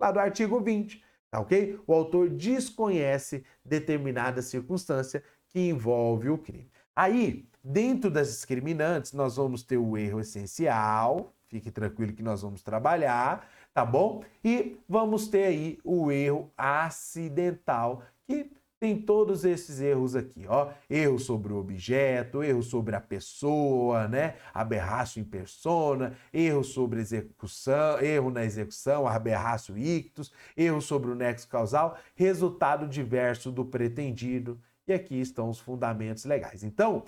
lá 0.00 0.10
do 0.10 0.18
artigo 0.18 0.58
20, 0.58 1.04
tá 1.30 1.38
ok? 1.38 1.78
O 1.86 1.92
autor 1.92 2.30
desconhece 2.30 3.44
determinada 3.62 4.40
circunstância 4.40 5.22
que 5.48 5.60
envolve 5.60 6.30
o 6.30 6.38
crime. 6.38 6.70
Aí, 6.96 7.46
dentro 7.62 8.10
das 8.10 8.28
discriminantes, 8.28 9.12
nós 9.12 9.36
vamos 9.36 9.62
ter 9.62 9.76
o 9.76 9.98
erro 9.98 10.20
essencial, 10.20 11.34
fique 11.46 11.70
tranquilo 11.70 12.14
que 12.14 12.22
nós 12.22 12.40
vamos 12.40 12.62
trabalhar, 12.62 13.46
tá 13.74 13.84
bom? 13.84 14.24
E 14.42 14.78
vamos 14.88 15.28
ter 15.28 15.44
aí 15.44 15.78
o 15.84 16.10
erro 16.10 16.50
acidental, 16.56 18.02
que 18.26 18.50
tem 18.84 19.00
todos 19.00 19.46
esses 19.46 19.80
erros 19.80 20.14
aqui, 20.14 20.44
ó. 20.46 20.70
Erro 20.90 21.18
sobre 21.18 21.54
o 21.54 21.56
objeto, 21.56 22.42
erro 22.42 22.62
sobre 22.62 22.94
a 22.94 23.00
pessoa, 23.00 24.06
né? 24.06 24.36
Aberraço 24.52 25.18
em 25.18 25.24
persona, 25.24 26.14
erro 26.30 26.62
sobre 26.62 27.00
execução, 27.00 27.98
erro 28.00 28.30
na 28.30 28.44
execução, 28.44 29.08
aberraço 29.08 29.78
ictus, 29.78 30.30
erro 30.54 30.82
sobre 30.82 31.10
o 31.10 31.14
nexo 31.14 31.48
causal, 31.48 31.96
resultado 32.14 32.86
diverso 32.86 33.50
do 33.50 33.64
pretendido. 33.64 34.60
E 34.86 34.92
aqui 34.92 35.18
estão 35.18 35.48
os 35.48 35.58
fundamentos 35.58 36.26
legais. 36.26 36.62
Então, 36.62 37.04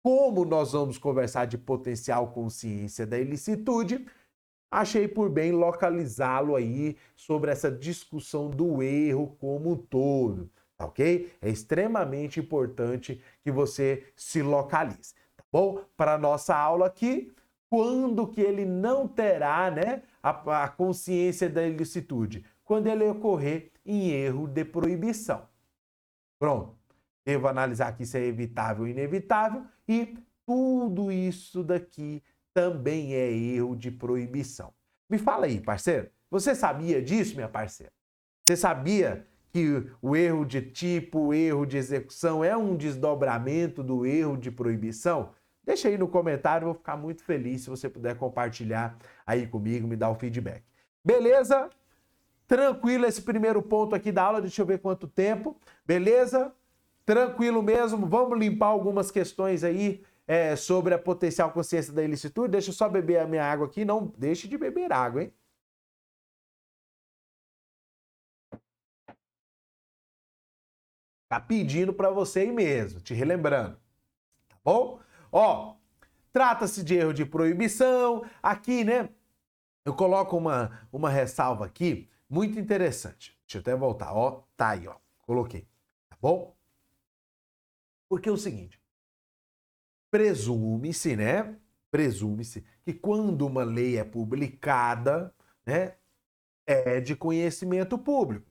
como 0.00 0.44
nós 0.44 0.70
vamos 0.70 0.98
conversar 0.98 1.46
de 1.46 1.58
potencial 1.58 2.28
consciência 2.28 3.04
da 3.04 3.18
ilicitude, 3.18 4.06
achei 4.70 5.08
por 5.08 5.28
bem 5.28 5.50
localizá-lo 5.50 6.54
aí 6.54 6.96
sobre 7.16 7.50
essa 7.50 7.72
discussão 7.72 8.48
do 8.48 8.80
erro 8.84 9.36
como 9.40 9.72
um 9.72 9.76
todo 9.76 10.48
tá 10.78 10.86
ok? 10.86 11.30
É 11.42 11.50
extremamente 11.50 12.38
importante 12.38 13.20
que 13.42 13.50
você 13.50 14.06
se 14.14 14.40
localize, 14.40 15.12
tá 15.36 15.44
bom? 15.52 15.84
Para 15.96 16.16
nossa 16.16 16.56
aula 16.56 16.86
aqui, 16.86 17.34
quando 17.68 18.26
que 18.28 18.40
ele 18.40 18.64
não 18.64 19.06
terá 19.06 19.70
né, 19.70 20.02
a, 20.22 20.64
a 20.64 20.68
consciência 20.68 21.50
da 21.50 21.66
ilicitude? 21.66 22.44
Quando 22.64 22.86
ele 22.86 23.04
ocorrer 23.04 23.72
em 23.84 24.10
erro 24.10 24.46
de 24.46 24.64
proibição. 24.64 25.46
Pronto. 26.38 26.76
Devo 27.26 27.48
analisar 27.48 27.88
aqui 27.88 28.06
se 28.06 28.16
é 28.16 28.24
evitável 28.24 28.84
ou 28.84 28.88
inevitável 28.88 29.64
e 29.86 30.16
tudo 30.46 31.12
isso 31.12 31.62
daqui 31.62 32.22
também 32.54 33.14
é 33.14 33.30
erro 33.30 33.76
de 33.76 33.90
proibição. 33.90 34.72
Me 35.10 35.18
fala 35.18 35.46
aí, 35.46 35.60
parceiro. 35.60 36.10
Você 36.30 36.54
sabia 36.54 37.02
disso, 37.02 37.34
minha 37.34 37.48
parceira? 37.48 37.92
Você 38.46 38.56
sabia 38.56 39.26
que 39.52 39.86
o 40.00 40.14
erro 40.14 40.44
de 40.44 40.62
tipo, 40.62 41.18
o 41.18 41.34
erro 41.34 41.66
de 41.66 41.76
execução 41.76 42.44
é 42.44 42.56
um 42.56 42.76
desdobramento 42.76 43.82
do 43.82 44.04
erro 44.04 44.36
de 44.36 44.50
proibição? 44.50 45.30
Deixa 45.64 45.88
aí 45.88 45.98
no 45.98 46.08
comentário, 46.08 46.66
vou 46.66 46.74
ficar 46.74 46.96
muito 46.96 47.22
feliz 47.22 47.62
se 47.62 47.70
você 47.70 47.88
puder 47.88 48.16
compartilhar 48.16 48.96
aí 49.26 49.46
comigo, 49.46 49.86
me 49.86 49.96
dar 49.96 50.10
o 50.10 50.14
feedback. 50.14 50.62
Beleza? 51.04 51.68
Tranquilo 52.46 53.04
esse 53.04 53.20
primeiro 53.20 53.60
ponto 53.60 53.94
aqui 53.94 54.10
da 54.10 54.22
aula, 54.22 54.40
deixa 54.40 54.62
eu 54.62 54.66
ver 54.66 54.78
quanto 54.78 55.06
tempo. 55.06 55.60
Beleza? 55.86 56.52
Tranquilo 57.04 57.62
mesmo, 57.62 58.06
vamos 58.06 58.38
limpar 58.38 58.68
algumas 58.68 59.10
questões 59.10 59.62
aí 59.62 60.02
é, 60.26 60.56
sobre 60.56 60.94
a 60.94 60.98
potencial 60.98 61.50
consciência 61.50 61.92
da 61.92 62.02
ilicitude. 62.02 62.52
Deixa 62.52 62.70
eu 62.70 62.74
só 62.74 62.88
beber 62.88 63.18
a 63.20 63.26
minha 63.26 63.44
água 63.44 63.66
aqui, 63.66 63.84
não 63.84 64.12
deixe 64.16 64.48
de 64.48 64.56
beber 64.56 64.92
água, 64.92 65.22
hein? 65.22 65.32
Tá 71.28 71.38
pedindo 71.38 71.92
para 71.92 72.10
você 72.10 72.40
aí 72.40 72.52
mesmo, 72.52 73.00
te 73.00 73.12
relembrando. 73.12 73.78
Tá 74.48 74.56
bom? 74.64 75.00
Ó, 75.30 75.76
trata-se 76.32 76.82
de 76.82 76.94
erro 76.94 77.12
de 77.12 77.26
proibição. 77.26 78.24
Aqui, 78.42 78.84
né? 78.84 79.10
Eu 79.84 79.94
coloco 79.94 80.36
uma, 80.36 80.88
uma 80.92 81.10
ressalva 81.10 81.66
aqui 81.66 82.08
muito 82.28 82.58
interessante. 82.58 83.38
Deixa 83.46 83.58
eu 83.58 83.60
até 83.60 83.76
voltar. 83.76 84.12
Ó, 84.14 84.42
tá 84.56 84.70
aí, 84.70 84.88
ó. 84.88 84.96
Coloquei. 85.20 85.68
Tá 86.08 86.16
bom? 86.20 86.56
Porque 88.08 88.28
é 88.28 88.32
o 88.32 88.36
seguinte: 88.36 88.80
presume-se, 90.10 91.16
né? 91.16 91.56
Presume-se 91.90 92.64
que 92.82 92.92
quando 92.92 93.46
uma 93.46 93.64
lei 93.64 93.98
é 93.98 94.04
publicada, 94.04 95.34
né, 95.64 95.96
é 96.66 97.00
de 97.00 97.16
conhecimento 97.16 97.98
público. 97.98 98.47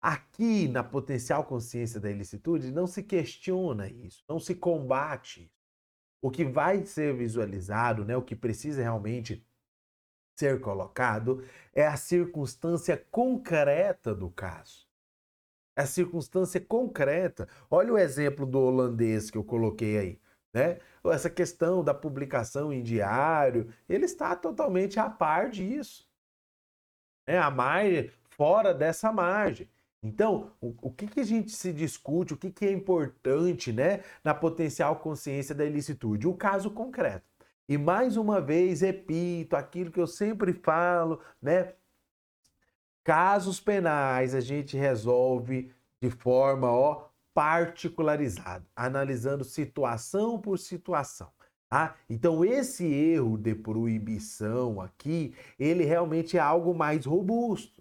Aqui, 0.00 0.66
na 0.66 0.82
potencial 0.82 1.44
consciência 1.44 2.00
da 2.00 2.10
ilicitude, 2.10 2.72
não 2.72 2.86
se 2.86 3.02
questiona 3.02 3.86
isso, 3.88 4.24
não 4.26 4.40
se 4.40 4.54
combate. 4.54 5.52
O 6.22 6.30
que 6.30 6.44
vai 6.44 6.84
ser 6.86 7.14
visualizado, 7.14 8.04
né, 8.04 8.16
o 8.16 8.22
que 8.22 8.34
precisa 8.34 8.80
realmente 8.80 9.46
ser 10.38 10.60
colocado, 10.60 11.44
é 11.74 11.86
a 11.86 11.96
circunstância 11.96 12.96
concreta 13.10 14.14
do 14.14 14.30
caso. 14.30 14.88
A 15.76 15.84
circunstância 15.84 16.60
concreta. 16.60 17.46
Olha 17.70 17.92
o 17.92 17.98
exemplo 17.98 18.46
do 18.46 18.58
holandês 18.58 19.30
que 19.30 19.36
eu 19.36 19.44
coloquei 19.44 19.98
aí. 19.98 20.20
Né? 20.52 20.78
Essa 21.04 21.30
questão 21.30 21.84
da 21.84 21.94
publicação 21.94 22.72
em 22.72 22.82
diário, 22.82 23.72
ele 23.88 24.06
está 24.06 24.34
totalmente 24.34 24.98
a 24.98 25.08
par 25.10 25.50
disso. 25.50 26.08
É 27.26 27.38
a 27.38 27.50
margem, 27.50 28.10
fora 28.30 28.74
dessa 28.74 29.12
margem. 29.12 29.68
Então, 30.02 30.52
o, 30.60 30.74
o 30.82 30.90
que, 30.90 31.06
que 31.06 31.20
a 31.20 31.24
gente 31.24 31.50
se 31.50 31.72
discute, 31.72 32.32
o 32.32 32.36
que, 32.36 32.50
que 32.50 32.64
é 32.64 32.72
importante 32.72 33.72
né, 33.72 34.02
na 34.24 34.34
potencial 34.34 34.96
consciência 34.96 35.54
da 35.54 35.64
ilicitude? 35.64 36.26
O 36.26 36.34
caso 36.34 36.70
concreto. 36.70 37.28
E 37.68 37.76
mais 37.76 38.16
uma 38.16 38.40
vez, 38.40 38.80
repito 38.80 39.54
aquilo 39.54 39.92
que 39.92 40.00
eu 40.00 40.06
sempre 40.06 40.52
falo, 40.52 41.20
né? 41.40 41.74
Casos 43.04 43.60
penais 43.60 44.34
a 44.34 44.40
gente 44.40 44.76
resolve 44.76 45.72
de 46.00 46.10
forma 46.10 46.70
ó, 46.70 47.08
particularizada, 47.32 48.66
analisando 48.74 49.44
situação 49.44 50.40
por 50.40 50.58
situação. 50.58 51.30
Tá? 51.68 51.94
Então, 52.08 52.44
esse 52.44 52.84
erro 52.84 53.38
de 53.38 53.54
proibição 53.54 54.80
aqui, 54.80 55.34
ele 55.58 55.84
realmente 55.84 56.36
é 56.36 56.40
algo 56.40 56.74
mais 56.74 57.04
robusto 57.06 57.79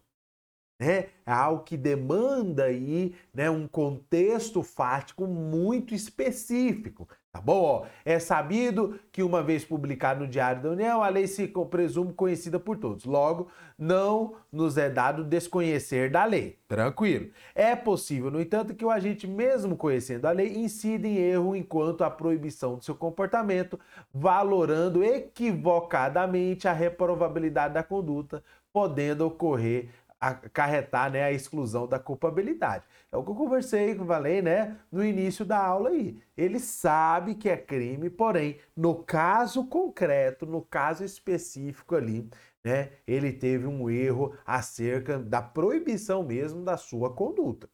né? 0.79 1.07
É 1.25 1.31
algo 1.31 1.63
que 1.63 1.75
demanda 1.75 2.63
aí, 2.63 3.13
né, 3.33 3.49
um 3.49 3.67
contexto 3.67 4.63
fático 4.63 5.27
muito 5.27 5.93
específico, 5.93 7.07
tá 7.31 7.41
bom? 7.41 7.85
É 8.05 8.17
sabido 8.17 8.97
que 9.11 9.21
uma 9.21 9.43
vez 9.43 9.65
publicado 9.65 10.21
no 10.21 10.27
Diário 10.27 10.63
da 10.63 10.69
União, 10.71 11.03
a 11.03 11.09
lei 11.09 11.27
se 11.27 11.47
presume 11.69 12.13
conhecida 12.13 12.59
por 12.59 12.77
todos. 12.77 13.03
Logo, 13.03 13.49
não 13.77 14.35
nos 14.51 14.77
é 14.77 14.89
dado 14.89 15.23
desconhecer 15.23 16.09
da 16.09 16.23
lei. 16.23 16.57
Tranquilo. 16.67 17.29
É 17.53 17.75
possível, 17.75 18.31
no 18.31 18.41
entanto, 18.41 18.73
que 18.73 18.85
o 18.85 18.89
agente, 18.89 19.27
mesmo 19.27 19.75
conhecendo 19.75 20.25
a 20.25 20.31
lei, 20.31 20.55
incida 20.57 21.07
em 21.07 21.17
erro 21.17 21.55
enquanto 21.55 22.03
a 22.03 22.09
proibição 22.09 22.77
do 22.77 22.83
seu 22.85 22.95
comportamento, 22.95 23.77
valorando 24.13 25.03
equivocadamente 25.03 26.67
a 26.67 26.73
reprovabilidade 26.73 27.73
da 27.73 27.83
conduta, 27.83 28.43
podendo 28.71 29.27
ocorrer 29.27 29.89
acarretar 30.19 31.11
né, 31.11 31.23
a 31.23 31.31
exclusão 31.31 31.87
da 31.87 31.99
culpabilidade. 31.99 32.83
É 33.11 33.17
o 33.17 33.23
que 33.23 33.31
eu 33.31 33.35
conversei, 33.35 33.95
com 33.95 34.03
o 34.03 34.07
falei 34.07 34.41
né, 34.41 34.77
no 34.91 35.03
início 35.03 35.45
da 35.45 35.57
aula 35.57 35.89
aí. 35.89 36.21
Ele 36.35 36.59
sabe 36.59 37.35
que 37.35 37.49
é 37.49 37.57
crime, 37.57 38.09
porém, 38.09 38.59
no 38.75 39.03
caso 39.03 39.65
concreto, 39.67 40.45
no 40.45 40.61
caso 40.61 41.03
específico 41.03 41.95
ali, 41.95 42.29
né, 42.63 42.91
ele 43.07 43.31
teve 43.31 43.65
um 43.65 43.89
erro 43.89 44.37
acerca 44.45 45.17
da 45.17 45.41
proibição 45.41 46.23
mesmo 46.23 46.63
da 46.63 46.77
sua 46.77 47.13
conduta. 47.13 47.69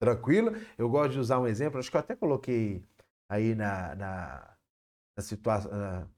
Tranquilo? 0.00 0.52
Eu 0.76 0.88
gosto 0.88 1.12
de 1.12 1.20
usar 1.20 1.38
um 1.40 1.46
exemplo, 1.46 1.78
acho 1.78 1.90
que 1.90 1.96
eu 1.96 2.00
até 2.00 2.16
coloquei 2.16 2.84
aí 3.28 3.54
na, 3.54 3.94
na 3.94 4.54
na 5.16 5.22
situação 5.22 5.70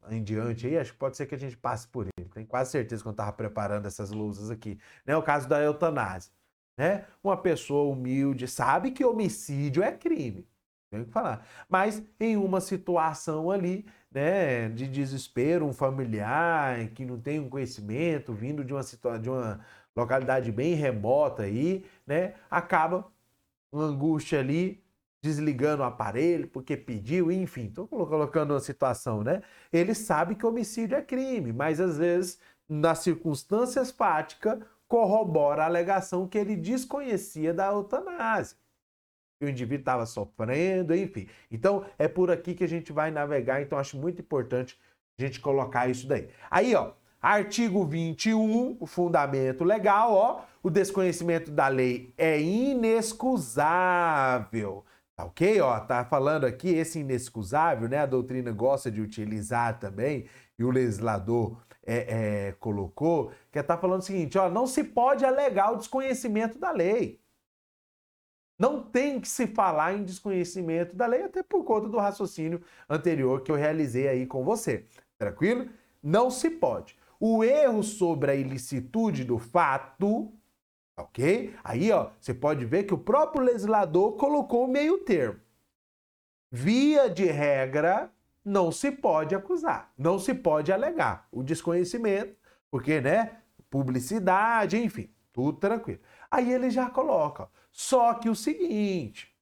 em 0.08 0.22
diante 0.22 0.66
aí, 0.66 0.78
acho 0.78 0.92
que 0.92 0.98
pode 0.98 1.16
ser 1.16 1.26
que 1.26 1.34
a 1.34 1.38
gente 1.38 1.56
passe 1.56 1.86
por 1.88 2.06
ele. 2.06 2.15
Tenho 2.36 2.46
quase 2.46 2.70
certeza 2.70 3.02
quando 3.02 3.14
estava 3.14 3.32
preparando 3.32 3.86
essas 3.86 4.10
luzes 4.10 4.50
aqui. 4.50 4.78
Né? 5.06 5.16
O 5.16 5.22
caso 5.22 5.48
da 5.48 5.58
eutanásia. 5.62 6.30
Né? 6.76 7.06
Uma 7.24 7.34
pessoa 7.34 7.90
humilde 7.90 8.46
sabe 8.46 8.90
que 8.90 9.02
homicídio 9.02 9.82
é 9.82 9.90
crime. 9.90 10.46
Tenho 10.90 11.06
que 11.06 11.10
falar. 11.10 11.46
Mas 11.66 12.02
em 12.20 12.36
uma 12.36 12.60
situação 12.60 13.50
ali, 13.50 13.86
né, 14.10 14.68
de 14.68 14.86
desespero, 14.86 15.64
um 15.64 15.72
familiar 15.72 16.86
que 16.90 17.06
não 17.06 17.18
tem 17.18 17.40
um 17.40 17.48
conhecimento, 17.48 18.34
vindo 18.34 18.62
de 18.62 18.74
uma 18.74 18.82
situação, 18.82 19.22
de 19.22 19.30
uma 19.30 19.64
localidade 19.96 20.52
bem 20.52 20.74
remota 20.74 21.44
aí, 21.44 21.86
né, 22.06 22.34
acaba 22.50 23.10
uma 23.72 23.84
angústia 23.84 24.40
ali, 24.40 24.84
desligando 25.26 25.82
o 25.82 25.86
aparelho 25.86 26.46
porque 26.46 26.76
pediu, 26.76 27.32
enfim, 27.32 27.66
estou 27.66 27.88
colocando 27.88 28.52
uma 28.52 28.60
situação, 28.60 29.24
né? 29.24 29.42
Ele 29.72 29.92
sabe 29.92 30.36
que 30.36 30.46
homicídio 30.46 30.96
é 30.96 31.02
crime, 31.02 31.52
mas 31.52 31.80
às 31.80 31.98
vezes, 31.98 32.38
nas 32.68 33.00
circunstâncias 33.00 33.90
fáticas, 33.90 34.60
corrobora 34.86 35.64
a 35.64 35.66
alegação 35.66 36.28
que 36.28 36.38
ele 36.38 36.54
desconhecia 36.54 37.52
da 37.52 37.66
eutanásia. 37.66 38.56
O 39.42 39.48
indivíduo 39.48 39.80
estava 39.80 40.06
sofrendo, 40.06 40.94
enfim. 40.94 41.26
Então, 41.50 41.84
é 41.98 42.06
por 42.06 42.30
aqui 42.30 42.54
que 42.54 42.62
a 42.62 42.68
gente 42.68 42.92
vai 42.92 43.10
navegar, 43.10 43.60
então 43.60 43.78
acho 43.78 43.96
muito 43.96 44.22
importante 44.22 44.78
a 45.18 45.22
gente 45.22 45.40
colocar 45.40 45.90
isso 45.90 46.06
daí. 46.06 46.28
Aí, 46.48 46.72
ó, 46.74 46.92
artigo 47.20 47.84
21, 47.84 48.76
o 48.78 48.86
fundamento 48.86 49.64
legal, 49.64 50.12
ó, 50.12 50.42
o 50.62 50.70
desconhecimento 50.70 51.50
da 51.50 51.66
lei 51.66 52.14
é 52.16 52.40
inexcusável. 52.40 53.64
Tá 55.16 55.24
ok? 55.24 55.60
Ó, 55.62 55.80
tá 55.80 56.04
falando 56.04 56.44
aqui 56.44 56.68
esse 56.68 57.00
inexcusável, 57.00 57.88
né? 57.88 57.98
A 57.98 58.06
doutrina 58.06 58.52
gosta 58.52 58.90
de 58.90 59.00
utilizar 59.00 59.78
também, 59.78 60.28
e 60.58 60.64
o 60.64 60.70
legislador 60.70 61.58
é, 61.82 62.48
é, 62.48 62.52
colocou, 62.52 63.32
que 63.50 63.62
tá 63.62 63.78
falando 63.78 64.00
o 64.00 64.04
seguinte: 64.04 64.36
ó, 64.36 64.50
não 64.50 64.66
se 64.66 64.84
pode 64.84 65.24
alegar 65.24 65.72
o 65.72 65.76
desconhecimento 65.76 66.58
da 66.58 66.70
lei. 66.70 67.20
Não 68.58 68.82
tem 68.82 69.20
que 69.20 69.28
se 69.28 69.46
falar 69.46 69.94
em 69.94 70.04
desconhecimento 70.04 70.94
da 70.96 71.06
lei, 71.06 71.22
até 71.22 71.42
por 71.42 71.64
conta 71.64 71.88
do 71.88 71.98
raciocínio 71.98 72.62
anterior 72.88 73.42
que 73.42 73.50
eu 73.50 73.56
realizei 73.56 74.08
aí 74.08 74.26
com 74.26 74.44
você. 74.44 74.86
Tranquilo? 75.18 75.68
Não 76.02 76.30
se 76.30 76.50
pode. 76.50 76.96
O 77.20 77.42
erro 77.44 77.82
sobre 77.82 78.30
a 78.30 78.34
ilicitude 78.34 79.24
do 79.24 79.38
fato 79.38 80.32
Ok? 80.96 81.54
Aí, 81.62 81.92
ó, 81.92 82.10
você 82.18 82.32
pode 82.32 82.64
ver 82.64 82.84
que 82.84 82.94
o 82.94 82.98
próprio 82.98 83.44
legislador 83.44 84.16
colocou 84.16 84.64
o 84.64 84.68
meio 84.68 84.98
termo. 85.04 85.38
Via 86.50 87.10
de 87.10 87.24
regra, 87.26 88.10
não 88.44 88.72
se 88.72 88.90
pode 88.90 89.34
acusar, 89.34 89.92
não 89.98 90.18
se 90.18 90.32
pode 90.34 90.72
alegar 90.72 91.28
o 91.30 91.42
desconhecimento, 91.42 92.34
porque, 92.70 93.00
né, 93.00 93.42
publicidade, 93.68 94.78
enfim, 94.78 95.10
tudo 95.32 95.58
tranquilo. 95.58 96.00
Aí 96.30 96.50
ele 96.52 96.70
já 96.70 96.88
coloca, 96.88 97.48
só 97.70 98.14
que 98.14 98.30
o 98.30 98.34
seguinte, 98.34 99.36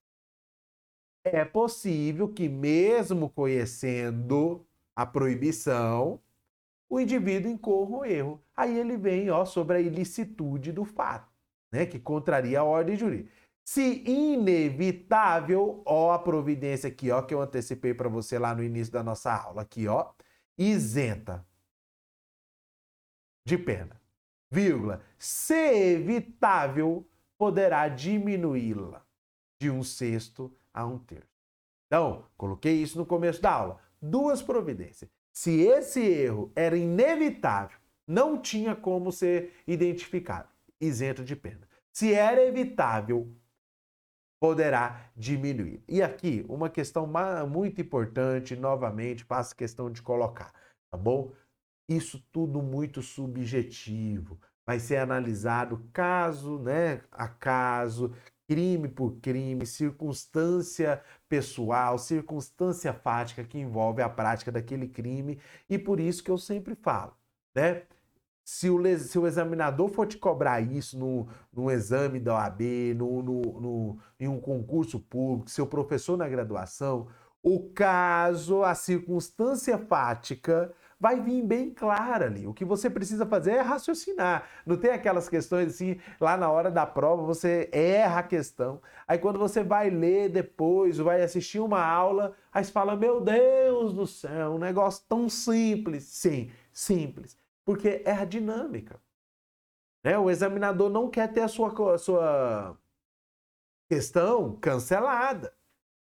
é 1.23 1.45
possível 1.45 2.27
que 2.27 2.49
mesmo 2.49 3.29
conhecendo 3.29 4.65
a 4.95 5.05
proibição, 5.05 6.19
o 6.89 6.99
indivíduo 6.99 7.51
incorra 7.51 7.97
o 7.97 8.05
erro. 8.05 8.43
Aí 8.55 8.77
ele 8.77 8.97
vem, 8.97 9.29
ó, 9.29 9.45
sobre 9.45 9.77
a 9.77 9.81
ilicitude 9.81 10.71
do 10.71 10.85
fato 10.85 11.34
né, 11.71 11.85
que 11.85 11.99
contraria 11.99 12.59
a 12.59 12.63
ordem 12.63 12.95
jurídica. 12.95 13.31
Se 13.67 14.03
inevitável, 14.05 15.81
ó 15.85 16.11
a 16.11 16.19
providência 16.19 16.87
aqui, 16.87 17.09
ó, 17.09 17.21
que 17.21 17.33
eu 17.33 17.41
antecipei 17.41 17.93
para 17.93 18.07
você 18.07 18.37
lá 18.37 18.53
no 18.53 18.63
início 18.63 18.93
da 18.93 19.03
nossa 19.03 19.33
aula, 19.33 19.63
aqui, 19.63 19.87
ó, 19.87 20.11
isenta 20.55 21.45
de 23.45 23.57
pena, 23.57 23.99
vírgula, 24.51 25.01
se 25.17 25.93
evitável, 25.93 27.07
poderá 27.37 27.87
diminuí-la 27.87 29.03
de 29.59 29.69
um 29.71 29.83
sexto 29.83 30.55
a 30.73 30.85
um 30.85 30.99
terço. 30.99 31.27
Então, 31.87 32.25
coloquei 32.37 32.73
isso 32.73 32.97
no 32.97 33.05
começo 33.05 33.41
da 33.41 33.51
aula. 33.51 33.79
Duas 34.01 34.41
providências. 34.41 35.09
Se 35.33 35.61
esse 35.61 36.01
erro 36.01 36.51
era 36.55 36.77
inevitável, 36.77 37.77
não 38.07 38.39
tinha 38.39 38.75
como 38.75 39.11
ser 39.11 39.53
identificado 39.67 40.54
isento 40.79 41.23
de 41.23 41.35
pena. 41.35 41.67
Se 41.93 42.13
era 42.13 42.43
evitável, 42.45 43.33
poderá 44.39 45.09
diminuir. 45.15 45.83
E 45.87 46.01
aqui, 46.01 46.45
uma 46.47 46.69
questão 46.69 47.09
muito 47.49 47.81
importante, 47.81 48.55
novamente, 48.55 49.23
faço 49.23 49.55
questão 49.55 49.89
de 49.89 50.01
colocar, 50.01 50.53
tá 50.91 50.97
bom? 50.97 51.31
Isso 51.89 52.23
tudo 52.31 52.61
muito 52.61 53.01
subjetivo. 53.01 54.39
Vai 54.65 54.79
ser 54.79 54.97
analisado 54.97 55.87
caso 55.93 56.59
né, 56.59 57.01
a 57.11 57.27
caso, 57.27 58.13
crime 58.47 58.87
por 58.87 59.19
crime, 59.19 59.65
circunstância 59.65 61.03
pessoal, 61.29 61.97
circunstância 61.97 62.93
fática 62.93 63.43
que 63.43 63.59
envolve 63.59 64.01
a 64.01 64.09
prática 64.09 64.51
daquele 64.51 64.87
crime. 64.87 65.39
E 65.69 65.77
por 65.77 65.99
isso 65.99 66.23
que 66.23 66.31
eu 66.31 66.37
sempre 66.37 66.75
falo, 66.75 67.15
né? 67.55 67.83
Se 68.45 68.69
o, 68.69 68.99
se 68.99 69.17
o 69.17 69.25
examinador 69.25 69.89
for 69.89 70.05
te 70.05 70.19
cobrar 70.19 70.61
isso 70.61 70.99
no, 70.99 71.27
no 71.51 71.71
exame 71.71 72.19
da 72.19 72.35
OAB, 72.35 72.61
no, 72.95 73.23
no, 73.23 73.41
no, 73.41 73.97
em 74.19 74.27
um 74.27 74.39
concurso 74.39 74.99
público, 74.99 75.49
seu 75.49 75.65
professor 75.65 76.15
na 76.15 76.29
graduação, 76.29 77.07
o 77.41 77.69
caso, 77.73 78.63
a 78.63 78.75
circunstância 78.75 79.79
fática 79.79 80.71
vai 80.99 81.19
vir 81.19 81.43
bem 81.43 81.71
clara 81.71 82.25
ali. 82.25 82.45
O 82.45 82.53
que 82.53 82.63
você 82.63 82.87
precisa 82.87 83.25
fazer 83.25 83.53
é 83.53 83.61
raciocinar. 83.61 84.47
Não 84.63 84.77
tem 84.77 84.91
aquelas 84.91 85.27
questões 85.27 85.73
assim, 85.73 85.99
lá 86.21 86.37
na 86.37 86.49
hora 86.49 86.69
da 86.69 86.85
prova 86.85 87.23
você 87.23 87.67
erra 87.71 88.19
a 88.19 88.23
questão. 88.23 88.79
Aí 89.07 89.17
quando 89.17 89.39
você 89.39 89.63
vai 89.63 89.89
ler 89.89 90.29
depois, 90.29 90.99
vai 90.99 91.23
assistir 91.23 91.59
uma 91.59 91.83
aula, 91.83 92.33
aí 92.53 92.63
você 92.63 92.71
fala: 92.71 92.95
Meu 92.95 93.19
Deus 93.21 93.91
do 93.91 94.05
céu, 94.05 94.53
um 94.53 94.59
negócio 94.59 95.03
tão 95.09 95.27
simples. 95.29 96.03
Sim, 96.03 96.51
simples. 96.71 97.44
Porque 97.65 98.03
é 98.05 98.11
a 98.11 98.23
dinâmica. 98.23 99.01
Né? 100.03 100.17
O 100.17 100.29
examinador 100.29 100.89
não 100.89 101.09
quer 101.09 101.33
ter 101.33 101.41
a 101.41 101.47
sua, 101.47 101.95
a 101.95 101.97
sua 101.97 102.77
questão 103.89 104.55
cancelada. 104.55 105.51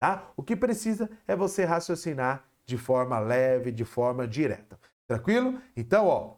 Tá? 0.00 0.30
O 0.36 0.42
que 0.42 0.56
precisa 0.56 1.08
é 1.26 1.36
você 1.36 1.64
raciocinar 1.64 2.44
de 2.66 2.76
forma 2.76 3.18
leve, 3.20 3.70
de 3.70 3.84
forma 3.84 4.26
direta. 4.26 4.78
Tranquilo? 5.06 5.60
Então, 5.76 6.06
ó, 6.06 6.34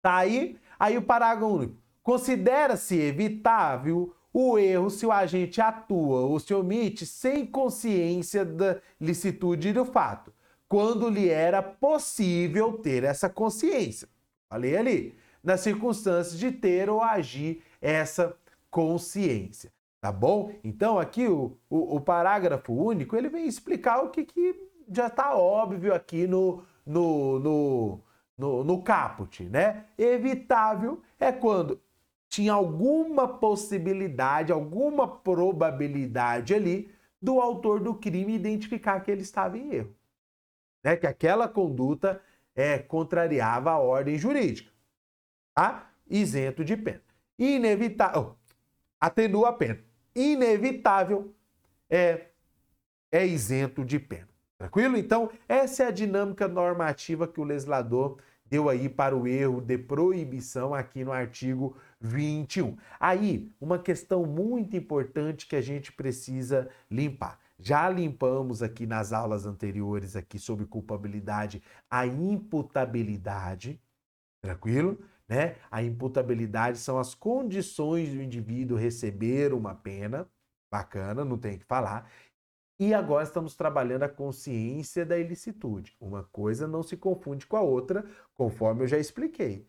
tá 0.00 0.16
aí, 0.16 0.58
aí 0.78 0.96
o 0.96 1.02
parágrafo 1.02 1.52
único. 1.52 1.76
Considera-se 2.02 2.96
evitável 2.96 4.14
o 4.32 4.58
erro 4.58 4.90
se 4.90 5.06
o 5.06 5.12
agente 5.12 5.60
atua 5.60 6.20
ou 6.20 6.38
se 6.38 6.52
omite 6.52 7.06
sem 7.06 7.46
consciência 7.46 8.44
da 8.44 8.80
licitude 9.00 9.72
do 9.72 9.84
fato, 9.84 10.32
quando 10.74 11.08
lhe 11.08 11.28
era 11.28 11.62
possível 11.62 12.72
ter 12.72 13.04
essa 13.04 13.30
consciência. 13.30 14.08
Falei 14.50 14.76
ali, 14.76 15.14
nas 15.40 15.60
circunstâncias 15.60 16.36
de 16.36 16.50
ter 16.50 16.90
ou 16.90 17.00
agir 17.00 17.62
essa 17.80 18.36
consciência. 18.72 19.72
Tá 20.00 20.10
bom? 20.10 20.50
Então, 20.64 20.98
aqui 20.98 21.28
o, 21.28 21.56
o, 21.70 21.94
o 21.94 22.00
parágrafo 22.00 22.72
único 22.72 23.14
ele 23.14 23.28
vem 23.28 23.46
explicar 23.46 24.02
o 24.02 24.10
que, 24.10 24.24
que 24.24 24.68
já 24.90 25.06
está 25.06 25.36
óbvio 25.36 25.94
aqui 25.94 26.26
no, 26.26 26.64
no, 26.84 27.38
no, 27.38 28.00
no, 28.36 28.64
no 28.64 28.82
caput, 28.82 29.44
né? 29.44 29.84
Evitável 29.96 31.00
é 31.20 31.30
quando 31.30 31.80
tinha 32.28 32.52
alguma 32.52 33.28
possibilidade, 33.28 34.50
alguma 34.50 35.06
probabilidade 35.06 36.52
ali 36.52 36.90
do 37.22 37.38
autor 37.38 37.78
do 37.78 37.94
crime 37.94 38.34
identificar 38.34 38.98
que 38.98 39.10
ele 39.12 39.22
estava 39.22 39.56
em 39.56 39.72
erro. 39.72 39.94
Né? 40.84 40.96
Que 40.96 41.06
aquela 41.06 41.48
conduta 41.48 42.20
é, 42.54 42.78
contrariava 42.78 43.70
a 43.70 43.78
ordem 43.78 44.18
jurídica. 44.18 44.70
Tá? 45.54 45.90
Isento 46.08 46.64
de 46.64 46.76
pena. 46.76 47.02
Inevitável. 47.38 48.20
Oh, 48.22 48.54
atenua 49.00 49.48
a 49.48 49.52
pena. 49.52 49.80
Inevitável 50.14 51.34
é, 51.90 52.26
é 53.10 53.26
isento 53.26 53.84
de 53.84 53.98
pena. 53.98 54.28
Tranquilo? 54.58 54.96
Então, 54.96 55.30
essa 55.48 55.82
é 55.82 55.86
a 55.86 55.90
dinâmica 55.90 56.46
normativa 56.46 57.26
que 57.26 57.40
o 57.40 57.44
legislador 57.44 58.18
deu 58.46 58.68
aí 58.68 58.88
para 58.88 59.16
o 59.16 59.26
erro 59.26 59.60
de 59.60 59.76
proibição 59.76 60.72
aqui 60.72 61.02
no 61.02 61.10
artigo 61.10 61.76
21. 62.00 62.76
Aí, 63.00 63.50
uma 63.60 63.78
questão 63.78 64.24
muito 64.24 64.76
importante 64.76 65.46
que 65.46 65.56
a 65.56 65.60
gente 65.60 65.90
precisa 65.90 66.68
limpar. 66.90 67.40
Já 67.64 67.88
limpamos 67.88 68.62
aqui 68.62 68.86
nas 68.86 69.10
aulas 69.10 69.46
anteriores 69.46 70.14
aqui 70.14 70.38
sobre 70.38 70.66
culpabilidade 70.66 71.62
a 71.88 72.06
imputabilidade, 72.06 73.80
tranquilo? 74.42 75.02
Né? 75.26 75.56
A 75.70 75.82
imputabilidade 75.82 76.76
são 76.76 76.98
as 76.98 77.14
condições 77.14 78.10
do 78.10 78.20
indivíduo 78.20 78.76
receber 78.76 79.54
uma 79.54 79.74
pena, 79.74 80.28
bacana, 80.70 81.24
não 81.24 81.38
tem 81.38 81.56
que 81.56 81.64
falar. 81.64 82.10
E 82.78 82.92
agora 82.92 83.24
estamos 83.24 83.56
trabalhando 83.56 84.02
a 84.02 84.10
consciência 84.10 85.06
da 85.06 85.16
ilicitude. 85.16 85.96
Uma 85.98 86.24
coisa 86.24 86.68
não 86.68 86.82
se 86.82 86.98
confunde 86.98 87.46
com 87.46 87.56
a 87.56 87.62
outra, 87.62 88.04
conforme 88.34 88.82
eu 88.82 88.88
já 88.88 88.98
expliquei. 88.98 89.66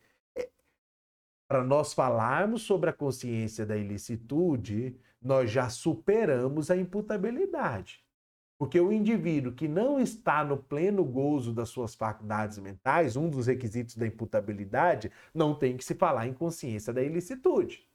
Para 1.48 1.64
nós 1.64 1.94
falarmos 1.94 2.64
sobre 2.64 2.90
a 2.90 2.94
consciência 2.94 3.66
da 3.66 3.78
ilicitude, 3.78 4.98
nós 5.22 5.52
já 5.52 5.70
superamos 5.70 6.72
a 6.72 6.76
imputabilidade. 6.76 8.04
Porque 8.58 8.80
o 8.80 8.92
indivíduo 8.92 9.52
que 9.52 9.68
não 9.68 10.00
está 10.00 10.44
no 10.44 10.58
pleno 10.58 11.04
gozo 11.04 11.54
das 11.54 11.70
suas 11.70 11.94
faculdades 11.94 12.58
mentais, 12.58 13.16
um 13.16 13.30
dos 13.30 13.48
requisitos 13.48 13.96
da 13.96 14.08
imputabilidade, 14.08 15.12
não 15.34 15.54
tem 15.54 15.76
que 15.76 15.84
se 15.84 15.94
falar 15.94 16.28
em 16.28 16.34
consciência 16.34 16.94
da 16.94 17.04
ilicitude. 17.04 17.86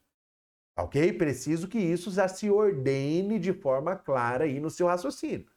Ok? 0.76 1.12
Preciso 1.14 1.66
que 1.66 1.78
isso 1.78 2.10
já 2.10 2.28
se 2.28 2.50
ordene 2.50 3.38
de 3.38 3.52
forma 3.52 3.96
clara 3.96 4.44
aí 4.44 4.60
no 4.60 4.70
seu 4.70 4.86
raciocínio. 4.86 5.50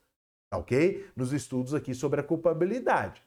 Ok? 0.54 1.10
Nos 1.16 1.34
estudos 1.34 1.74
aqui 1.74 1.94
sobre 1.94 2.22
a 2.22 2.24
culpabilidade. 2.24 3.22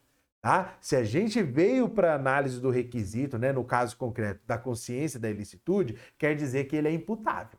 Tá? 0.46 0.76
Se 0.80 0.94
a 0.94 1.02
gente 1.02 1.42
veio 1.42 1.88
para 1.88 2.14
análise 2.14 2.60
do 2.60 2.70
requisito, 2.70 3.36
né, 3.36 3.52
no 3.52 3.64
caso 3.64 3.96
concreto 3.96 4.42
da 4.46 4.56
consciência 4.56 5.18
da 5.18 5.28
ilicitude, 5.28 5.98
quer 6.16 6.36
dizer 6.36 6.68
que 6.68 6.76
ele 6.76 6.86
é 6.86 6.92
imputável. 6.92 7.58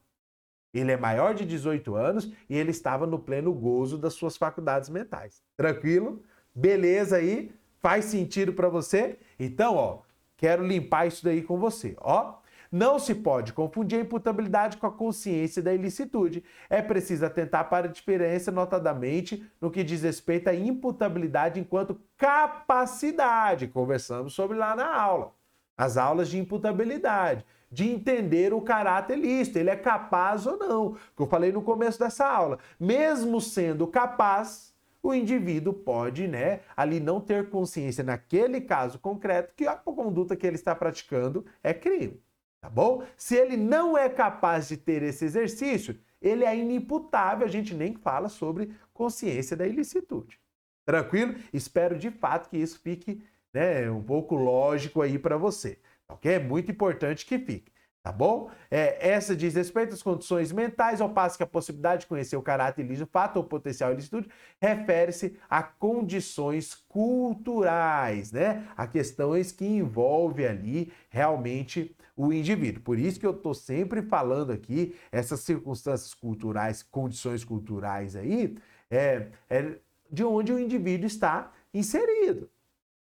Ele 0.73 0.93
é 0.93 0.95
maior 0.95 1.35
de 1.35 1.45
18 1.45 1.97
anos 1.97 2.31
e 2.49 2.57
ele 2.57 2.71
estava 2.71 3.05
no 3.05 3.19
pleno 3.19 3.53
gozo 3.53 3.97
das 3.97 4.13
suas 4.13 4.37
faculdades 4.37 4.87
mentais. 4.87 5.43
Tranquilo? 5.57 6.23
Beleza 6.55 7.17
aí? 7.17 7.51
Faz 7.81 8.05
sentido 8.05 8.53
para 8.53 8.69
você? 8.69 9.19
Então, 9.37 9.75
ó, 9.75 9.99
quero 10.37 10.65
limpar 10.65 11.09
isso 11.09 11.25
daí 11.25 11.41
com 11.41 11.59
você. 11.59 11.93
Ó, 11.99 12.35
não 12.71 12.99
se 12.99 13.15
pode 13.15 13.53
confundir 13.53 13.99
a 13.99 14.01
imputabilidade 14.01 14.77
com 14.77 14.87
a 14.87 14.91
consciência 14.91 15.61
da 15.61 15.73
ilicitude. 15.73 16.43
É 16.69 16.81
preciso 16.81 17.25
atentar 17.25 17.69
para 17.69 17.87
a 17.87 17.91
diferença, 17.91 18.51
notadamente, 18.51 19.45
no 19.59 19.71
que 19.71 19.83
diz 19.83 20.03
respeito 20.03 20.49
à 20.49 20.55
imputabilidade 20.55 21.59
enquanto 21.59 21.99
capacidade. 22.17 23.67
Conversamos 23.67 24.33
sobre 24.33 24.57
lá 24.57 24.75
na 24.75 24.95
aula. 24.95 25.31
As 25.77 25.97
aulas 25.97 26.29
de 26.29 26.39
imputabilidade 26.39 27.45
de 27.71 27.89
entender 27.89 28.53
o 28.53 28.61
caráter 28.61 29.17
lícito, 29.17 29.59
ele 29.59 29.69
é 29.69 29.75
capaz 29.75 30.47
ou 30.47 30.57
não, 30.57 30.93
que 31.15 31.21
eu 31.21 31.27
falei 31.27 31.51
no 31.51 31.61
começo 31.61 31.99
dessa 31.99 32.25
aula. 32.25 32.59
Mesmo 32.79 33.41
sendo 33.41 33.85
capaz, 33.85 34.73
o 35.03 35.13
indivíduo 35.13 35.73
pode, 35.73 36.27
né, 36.27 36.61
ali 36.75 36.99
não 36.99 37.19
ter 37.19 37.49
consciência 37.49 38.03
naquele 38.03 38.61
caso 38.61 38.99
concreto 38.99 39.53
que 39.55 39.67
a 39.67 39.75
conduta 39.75 40.35
que 40.35 40.47
ele 40.47 40.55
está 40.55 40.73
praticando 40.73 41.45
é 41.61 41.73
crime 41.73 42.21
tá 42.67 42.69
bom? 42.69 43.03
Se 43.15 43.33
ele 43.33 43.55
não 43.55 43.97
é 43.97 44.09
capaz 44.09 44.67
de 44.67 44.75
ter 44.75 45.01
esse 45.01 45.23
exercício, 45.23 45.97
ele 46.21 46.43
é 46.43 46.53
inimputável, 46.53 47.47
a 47.47 47.49
gente 47.49 47.73
nem 47.73 47.95
fala 47.95 48.27
sobre 48.27 48.75
consciência 48.93 49.55
da 49.55 49.65
ilicitude. 49.65 50.37
Tranquilo? 50.85 51.35
Espero 51.53 51.97
de 51.97 52.11
fato 52.11 52.49
que 52.49 52.57
isso 52.57 52.79
fique 52.79 53.23
né, 53.53 53.89
um 53.89 54.03
pouco 54.03 54.35
lógico 54.35 55.01
aí 55.01 55.17
para 55.17 55.37
você, 55.37 55.79
ok? 56.09 56.33
É 56.33 56.39
muito 56.39 56.69
importante 56.69 57.25
que 57.25 57.39
fique 57.39 57.71
tá 58.07 58.11
bom? 58.13 58.49
É, 58.71 59.09
essa 59.09 59.35
diz 59.35 59.53
respeito 59.53 59.93
às 59.93 60.01
condições 60.01 60.53
mentais, 60.53 61.01
ao 61.01 61.09
passo 61.09 61.35
que 61.35 61.43
a 61.43 61.47
possibilidade 61.47 62.01
de 62.01 62.07
conhecer 62.07 62.37
o 62.37 62.41
caráter 62.41 62.85
ilícito, 62.85 63.09
fato 63.11 63.35
ou 63.35 63.43
potencial 63.43 63.91
ilicitude, 63.91 64.29
refere-se 64.61 65.37
a 65.49 65.61
condições 65.61 66.73
culturais, 66.87 68.31
né? 68.31 68.65
A 68.77 68.87
questões 68.87 69.51
que 69.51 69.65
envolvem 69.65 70.45
ali 70.45 70.93
realmente 71.09 71.96
o 72.17 72.33
indivíduo. 72.33 72.81
Por 72.81 72.97
isso 72.97 73.19
que 73.19 73.25
eu 73.25 73.31
estou 73.31 73.53
sempre 73.53 74.01
falando 74.01 74.51
aqui, 74.51 74.95
essas 75.11 75.39
circunstâncias 75.41 76.13
culturais, 76.13 76.81
condições 76.83 77.45
culturais 77.45 78.15
aí, 78.15 78.57
é, 78.89 79.27
é 79.49 79.77
de 80.11 80.23
onde 80.23 80.51
o 80.51 80.59
indivíduo 80.59 81.05
está 81.05 81.51
inserido. 81.73 82.49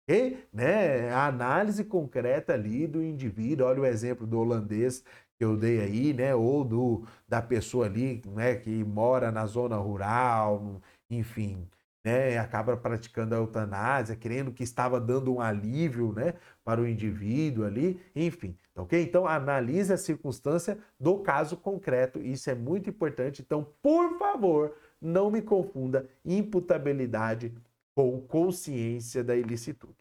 E, 0.09 0.37
né, 0.53 1.11
a 1.11 1.27
análise 1.27 1.85
concreta 1.85 2.55
ali 2.55 2.87
do 2.87 3.03
indivíduo, 3.03 3.67
olha 3.67 3.83
o 3.83 3.87
exemplo 3.87 4.27
do 4.27 4.39
holandês 4.39 5.03
que 5.39 5.45
eu 5.45 5.57
dei 5.57 5.81
aí, 5.81 6.13
né, 6.13 6.35
ou 6.35 6.65
do 6.65 7.07
da 7.29 7.43
pessoa 7.43 7.87
ali, 7.87 8.23
né, 8.27 8.55
que 8.57 8.85
mora 8.85 9.31
na 9.33 9.47
zona 9.47 9.77
rural, 9.77 10.81
enfim, 11.11 11.69
né, 12.05 12.39
acaba 12.39 12.77
praticando 12.77 13.35
a 13.35 13.39
eutanásia, 13.39 14.15
querendo 14.15 14.53
que 14.53 14.63
estava 14.63 15.01
dando 15.01 15.35
um 15.35 15.41
alívio, 15.41 16.13
né, 16.13 16.35
para 16.63 16.81
o 16.81 16.87
indivíduo 16.87 17.65
ali, 17.65 18.01
enfim, 18.15 18.57
ok? 18.77 19.03
Então 19.03 19.27
analise 19.27 19.93
a 19.93 19.97
circunstância 19.97 20.79
do 20.99 21.19
caso 21.19 21.57
concreto, 21.57 22.19
isso 22.21 22.51
é 22.51 22.55
muito 22.55 22.91
importante. 22.91 23.43
Então, 23.43 23.67
por 23.83 24.19
favor, 24.19 24.75
não 25.01 25.31
me 25.31 25.43
confunda 25.43 26.09
imputabilidade 26.25 27.53
com 27.95 28.21
consciência 28.21 29.23
da 29.23 29.37
ilicitude. 29.37 29.95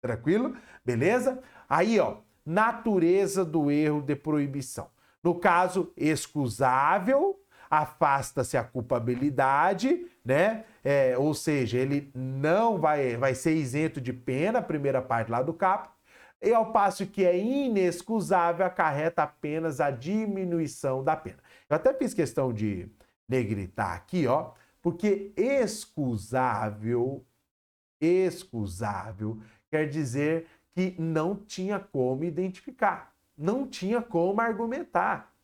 Tranquilo? 0.00 0.56
Beleza? 0.84 1.42
Aí, 1.68 1.98
ó, 1.98 2.18
natureza 2.44 3.44
do 3.44 3.70
erro 3.70 4.02
de 4.02 4.14
proibição. 4.14 4.88
No 5.22 5.34
caso, 5.34 5.92
excusável, 5.96 7.40
afasta-se 7.70 8.56
a 8.56 8.62
culpabilidade, 8.64 10.06
né? 10.24 10.64
É, 10.84 11.18
ou 11.18 11.34
seja, 11.34 11.78
ele 11.78 12.10
não 12.14 12.78
vai, 12.78 13.16
vai 13.16 13.34
ser 13.34 13.54
isento 13.54 14.00
de 14.00 14.12
pena, 14.12 14.60
a 14.60 14.62
primeira 14.62 15.02
parte 15.02 15.30
lá 15.30 15.42
do 15.42 15.52
capo, 15.52 15.90
e 16.40 16.54
ao 16.54 16.72
passo 16.72 17.06
que 17.06 17.24
é 17.24 17.36
inexcusável, 17.36 18.64
acarreta 18.64 19.22
apenas 19.24 19.80
a 19.80 19.90
diminuição 19.90 21.02
da 21.02 21.16
pena. 21.16 21.38
Eu 21.68 21.76
até 21.76 21.92
fiz 21.92 22.14
questão 22.14 22.52
de 22.52 22.88
negritar 23.28 23.94
aqui, 23.94 24.26
ó, 24.26 24.52
Porque 24.80 25.32
excusável, 25.36 27.26
excusável, 28.00 29.40
quer 29.68 29.88
dizer 29.88 30.46
que 30.72 30.94
não 30.98 31.34
tinha 31.34 31.80
como 31.80 32.22
identificar, 32.22 33.12
não 33.36 33.66
tinha 33.66 34.00
como 34.00 34.40
argumentar, 34.40 35.34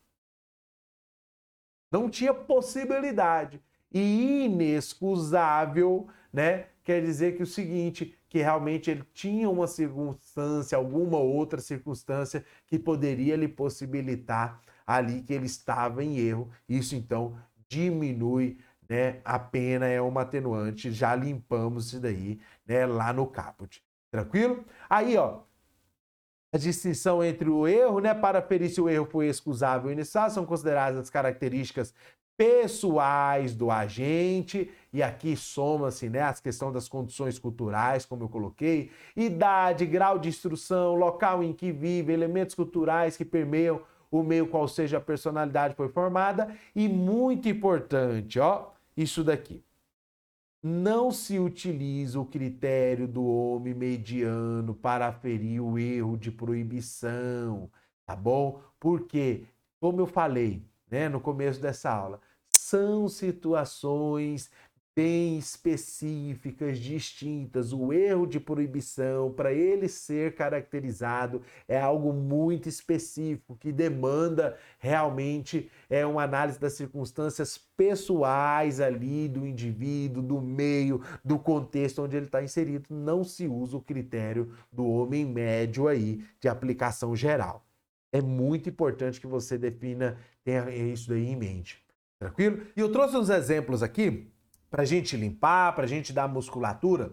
não 1.91 2.09
tinha 2.09 2.33
possibilidade. 2.33 3.61
E 3.91 4.45
inexcusável, 4.45 6.07
né? 6.31 6.67
Quer 6.83 7.01
dizer 7.01 7.35
que 7.35 7.43
o 7.43 7.47
seguinte, 7.47 8.14
que 8.27 8.39
realmente 8.39 8.91
ele 8.91 9.03
tinha 9.13 9.49
uma 9.49 9.67
circunstância, 9.67 10.77
alguma 10.77 11.17
outra 11.17 11.61
circunstância 11.61 12.43
que 12.67 12.77
poderia 12.77 13.35
lhe 13.35 13.47
possibilitar 13.47 14.61
ali 14.85 15.21
que 15.21 15.33
ele 15.33 15.45
estava 15.45 16.03
em 16.03 16.17
erro. 16.17 16.49
Isso 16.67 16.95
então 16.95 17.37
diminui 17.67 18.57
né, 18.87 19.19
a 19.25 19.39
pena, 19.39 19.87
é 19.87 19.99
uma 20.01 20.21
atenuante, 20.21 20.91
já 20.91 21.15
limpamos 21.15 21.87
isso 21.87 21.99
daí 21.99 22.39
né, 22.65 22.85
lá 22.85 23.11
no 23.11 23.25
caput. 23.27 23.83
Tranquilo? 24.11 24.63
Aí, 24.89 25.17
ó, 25.17 25.41
a 26.53 26.57
distinção 26.57 27.21
entre 27.23 27.49
o 27.49 27.67
erro, 27.67 27.99
né, 27.99 28.13
para 28.13 28.41
ferir 28.41 28.69
se 28.69 28.79
o 28.79 28.87
erro 28.87 29.05
foi 29.05 29.27
excusável 29.27 29.87
ou 29.87 29.91
inicial, 29.91 30.29
são 30.29 30.45
consideradas 30.45 30.99
as 30.99 31.09
características 31.09 31.93
pessoais 32.37 33.55
do 33.55 33.71
agente, 33.71 34.69
e 34.91 35.01
aqui 35.01 35.35
soma-se 35.35 36.09
né, 36.09 36.21
as 36.21 36.39
questões 36.39 36.73
das 36.73 36.89
condições 36.89 37.39
culturais, 37.39 38.05
como 38.05 38.23
eu 38.23 38.29
coloquei, 38.29 38.91
idade, 39.15 39.85
grau 39.85 40.19
de 40.19 40.29
instrução, 40.29 40.95
local 40.95 41.43
em 41.43 41.53
que 41.53 41.71
vive, 41.71 42.11
elementos 42.11 42.55
culturais 42.55 43.15
que 43.15 43.25
permeiam 43.25 43.81
o 44.11 44.23
meio 44.23 44.47
qual 44.47 44.67
seja 44.67 44.97
a 44.97 45.01
personalidade 45.01 45.75
foi 45.75 45.89
formada, 45.89 46.55
e 46.75 46.87
muito 46.87 47.49
importante, 47.49 48.39
ó, 48.39 48.69
isso 48.95 49.23
daqui. 49.23 49.63
Não 50.61 51.11
se 51.11 51.37
utiliza 51.37 52.19
o 52.19 52.25
critério 52.25 53.07
do 53.07 53.23
homem 53.25 53.73
mediano 53.73 54.73
para 54.73 55.07
aferir 55.07 55.61
o 55.61 55.77
erro 55.77 56.17
de 56.17 56.31
proibição, 56.31 57.69
tá 58.05 58.15
bom? 58.15 58.59
Porque, 58.79 59.43
como 59.79 60.01
eu 60.01 60.07
falei, 60.07 60.63
né, 60.95 61.09
no 61.09 61.19
começo 61.19 61.59
dessa 61.61 61.91
aula, 61.91 62.21
são 62.49 63.09
situações 63.09 64.49
bem 64.95 65.37
específicas, 65.37 66.79
distintas. 66.79 67.73
O 67.73 67.91
erro 67.91 68.25
de 68.25 68.39
proibição, 68.39 69.29
para 69.29 69.51
ele 69.51 69.89
ser 69.89 70.35
caracterizado, 70.35 71.41
é 71.67 71.77
algo 71.77 72.13
muito 72.13 72.69
específico 72.69 73.57
que 73.57 73.73
demanda 73.73 74.57
realmente 74.79 75.69
é 75.89 76.05
uma 76.05 76.23
análise 76.23 76.57
das 76.57 76.75
circunstâncias 76.75 77.57
pessoais 77.75 78.79
ali 78.79 79.27
do 79.27 79.45
indivíduo, 79.45 80.23
do 80.23 80.41
meio, 80.41 81.01
do 81.25 81.37
contexto 81.37 82.01
onde 82.01 82.15
ele 82.15 82.27
está 82.27 82.41
inserido. 82.41 82.85
Não 82.89 83.21
se 83.21 83.49
usa 83.49 83.75
o 83.75 83.81
critério 83.81 84.53
do 84.71 84.87
homem 84.87 85.25
médio 85.25 85.89
aí 85.89 86.23
de 86.39 86.47
aplicação 86.47 87.13
geral. 87.13 87.65
É 88.15 88.21
muito 88.21 88.69
importante 88.69 89.19
que 89.19 89.27
você 89.27 89.57
defina, 89.57 90.17
tenha 90.45 90.69
isso 90.69 91.09
daí 91.09 91.27
em 91.27 91.35
mente. 91.35 91.83
Tranquilo? 92.19 92.65
E 92.75 92.79
eu 92.79 92.91
trouxe 92.91 93.17
uns 93.17 93.29
exemplos 93.29 93.83
aqui 93.83 94.31
para 94.69 94.83
a 94.83 94.85
gente 94.85 95.17
limpar, 95.17 95.73
para 95.73 95.83
a 95.83 95.87
gente 95.87 96.13
dar 96.13 96.27
musculatura. 96.27 97.11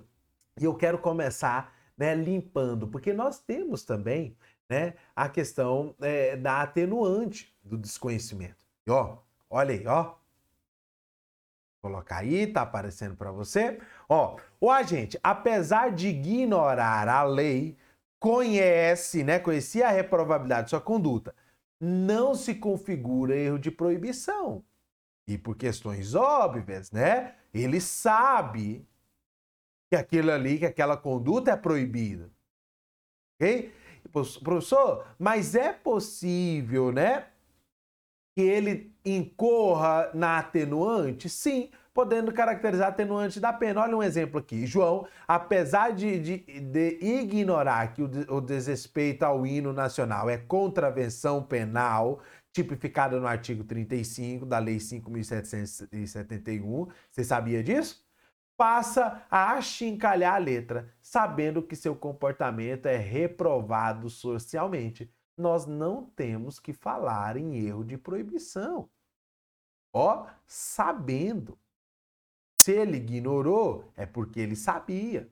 E 0.61 0.65
eu 0.65 0.75
quero 0.75 0.99
começar 0.99 1.75
né, 1.97 2.15
limpando, 2.15 2.87
porque 2.87 3.13
nós 3.13 3.41
temos 3.41 3.85
também 3.85 4.37
né, 4.69 4.95
a 5.17 5.29
questão 5.29 5.95
é, 6.01 6.37
da 6.37 6.63
atenuante 6.63 7.57
do 7.65 7.79
desconhecimento. 7.79 8.65
E 8.87 8.91
ó, 8.91 9.19
olha 9.49 9.75
aí, 9.75 9.87
ó. 9.87 10.15
Colocar 11.83 12.19
aí, 12.19 12.47
tá 12.47 12.63
aparecendo 12.63 13.17
para 13.17 13.33
você. 13.33 13.81
Ó, 14.09 14.37
o 14.61 14.71
agente, 14.71 15.19
apesar 15.23 15.91
de 15.91 16.09
ignorar 16.09 17.09
a 17.09 17.25
lei, 17.25 17.77
conhece, 18.21 19.25
né, 19.25 19.41
conhecia 19.41 19.89
a 19.89 19.91
reprovabilidade 19.91 20.67
de 20.67 20.71
sua 20.71 20.81
conduta, 20.81 21.35
não 21.85 22.33
se 22.33 22.55
configura 22.55 23.35
erro 23.35 23.59
de 23.59 23.69
proibição. 23.69 24.65
E 25.27 25.37
por 25.37 25.57
questões 25.57 26.15
óbvias, 26.15 26.93
né? 26.93 27.35
Ele 27.53 27.81
sabe 27.81 28.87
que 29.91 29.97
aquilo 29.97 30.31
ali, 30.31 30.61
que 30.61 30.67
aquela 30.67 30.97
conduta 30.97 31.51
é 31.51 31.57
proibida. 31.57 32.31
Ok? 33.35 33.75
Professor, 34.43 35.07
mas 35.19 35.57
é 35.57 35.73
possível, 35.73 36.93
né? 36.93 37.27
Que 38.37 38.43
ele 38.43 38.95
incorra 39.05 40.11
na 40.15 40.39
atenuante? 40.39 41.29
Sim, 41.29 41.71
podendo 41.95 42.33
caracterizar 42.33 42.89
atenuante 42.89 43.39
da 43.39 43.53
pena. 43.53 43.83
Olha 43.83 43.97
um 43.97 44.03
exemplo 44.03 44.41
aqui. 44.41 44.67
João, 44.67 45.07
apesar 45.27 45.93
de, 45.93 46.19
de, 46.19 46.39
de 46.61 46.99
ignorar 47.01 47.93
que 47.93 48.03
o, 48.03 48.11
o 48.29 48.41
desrespeito 48.41 49.25
ao 49.25 49.47
hino 49.47 49.73
nacional 49.73 50.29
é 50.31 50.39
contravenção 50.39 51.43
penal, 51.43 52.21
tipificada 52.53 53.19
no 53.19 53.27
artigo 53.27 53.65
35 53.65 54.47
da 54.47 54.59
Lei 54.59 54.77
5.771. 54.79 56.89
Você 57.11 57.25
sabia 57.25 57.61
disso? 57.63 58.07
Passa 58.57 59.27
a 59.31 59.53
achincalhar 59.55 60.35
a 60.35 60.39
letra, 60.39 60.95
sabendo 61.01 61.63
que 61.63 61.75
seu 61.75 61.97
comportamento 61.97 62.87
é 62.87 62.97
reprovado 62.97 64.09
socialmente. 64.09 65.11
Nós 65.37 65.67
não 65.67 66.05
temos 66.05 66.61
que 66.61 66.73
falar 66.73 67.37
em 67.37 67.67
erro 67.67 67.85
de 67.85 67.99
proibição. 67.99 68.89
Ó, 69.93 70.27
sabendo. 70.47 71.59
Se 72.63 72.71
ele 72.71 72.99
ignorou, 72.99 73.91
é 73.97 74.07
porque 74.07 74.39
ele 74.39 74.55
sabia. 74.55 75.29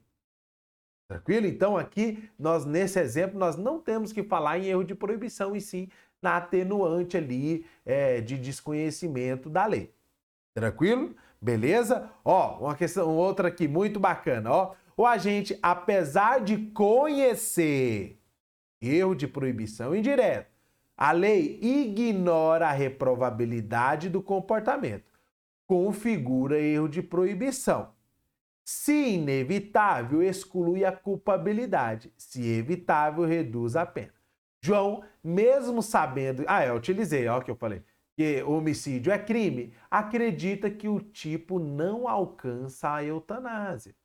Tranquilo? 1.07 1.47
Então, 1.47 1.77
aqui, 1.77 2.29
nós, 2.37 2.65
nesse 2.65 2.99
exemplo, 2.99 3.39
nós 3.39 3.55
não 3.55 3.79
temos 3.79 4.11
que 4.11 4.21
falar 4.21 4.59
em 4.59 4.65
erro 4.65 4.83
de 4.83 4.93
proibição, 4.93 5.55
e 5.55 5.61
sim 5.61 5.87
na 6.21 6.35
atenuante 6.35 7.15
ali 7.15 7.65
é, 7.85 8.19
de 8.19 8.37
desconhecimento 8.37 9.49
da 9.49 9.65
lei. 9.65 9.93
Tranquilo? 10.53 11.15
Beleza? 11.41 12.11
Ó, 12.25 12.65
uma 12.65 12.75
questão, 12.75 13.15
outra 13.15 13.47
aqui 13.47 13.65
muito 13.65 13.97
bacana, 13.97 14.51
ó. 14.51 14.75
O 14.97 15.05
agente, 15.05 15.57
apesar 15.63 16.41
de 16.41 16.57
conhecer 16.71 18.19
erro 18.81 19.15
de 19.15 19.25
proibição 19.25 19.95
indireto, 19.95 20.51
a 20.97 21.13
lei 21.13 21.57
ignora 21.61 22.67
a 22.67 22.73
reprovabilidade 22.73 24.09
do 24.09 24.21
comportamento, 24.21 25.10
configura 25.71 26.59
erro 26.59 26.89
de 26.89 27.01
proibição. 27.01 27.93
Se 28.61 29.13
inevitável, 29.13 30.21
exclui 30.21 30.83
a 30.83 30.91
culpabilidade. 30.91 32.13
Se 32.17 32.45
evitável, 32.45 33.23
reduz 33.23 33.77
a 33.77 33.85
pena. 33.85 34.13
João, 34.61 35.01
mesmo 35.23 35.81
sabendo. 35.81 36.43
Ah, 36.45 36.65
eu 36.65 36.75
utilizei, 36.75 37.25
ó, 37.29 37.39
que 37.39 37.49
eu 37.49 37.55
falei. 37.55 37.81
Que 38.17 38.43
o 38.43 38.51
homicídio 38.51 39.13
é 39.13 39.17
crime, 39.17 39.73
acredita 39.89 40.69
que 40.69 40.89
o 40.89 40.99
tipo 40.99 41.57
não 41.57 42.05
alcança 42.05 42.93
a 42.93 43.01
eutanásia. 43.05 43.95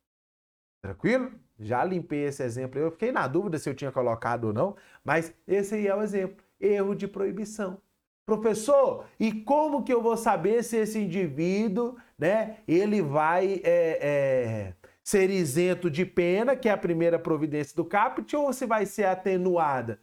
Tranquilo? 0.81 1.33
Já 1.59 1.83
limpei 1.83 2.27
esse 2.27 2.41
exemplo. 2.43 2.79
Eu 2.79 2.91
fiquei 2.91 3.11
na 3.11 3.27
dúvida 3.27 3.59
se 3.59 3.69
eu 3.69 3.75
tinha 3.75 3.91
colocado 3.91 4.45
ou 4.45 4.53
não, 4.53 4.77
mas 5.03 5.35
esse 5.45 5.75
aí 5.75 5.85
é 5.85 5.93
o 5.93 6.01
exemplo. 6.01 6.45
Erro 6.61 6.95
de 6.95 7.09
proibição. 7.09 7.81
Professor, 8.27 9.05
e 9.17 9.31
como 9.31 9.83
que 9.83 9.93
eu 9.93 10.01
vou 10.01 10.17
saber 10.17 10.61
se 10.61 10.75
esse 10.75 10.99
indivíduo, 10.99 11.95
né, 12.19 12.57
ele 12.67 13.01
vai 13.01 13.61
é, 13.63 13.99
é, 14.01 14.73
ser 15.01 15.29
isento 15.29 15.89
de 15.89 16.05
pena, 16.05 16.53
que 16.53 16.67
é 16.67 16.73
a 16.73 16.77
primeira 16.77 17.17
providência 17.17 17.73
do 17.73 17.85
caput, 17.85 18.35
ou 18.35 18.51
se 18.51 18.65
vai 18.65 18.85
ser 18.85 19.05
atenuada? 19.05 20.01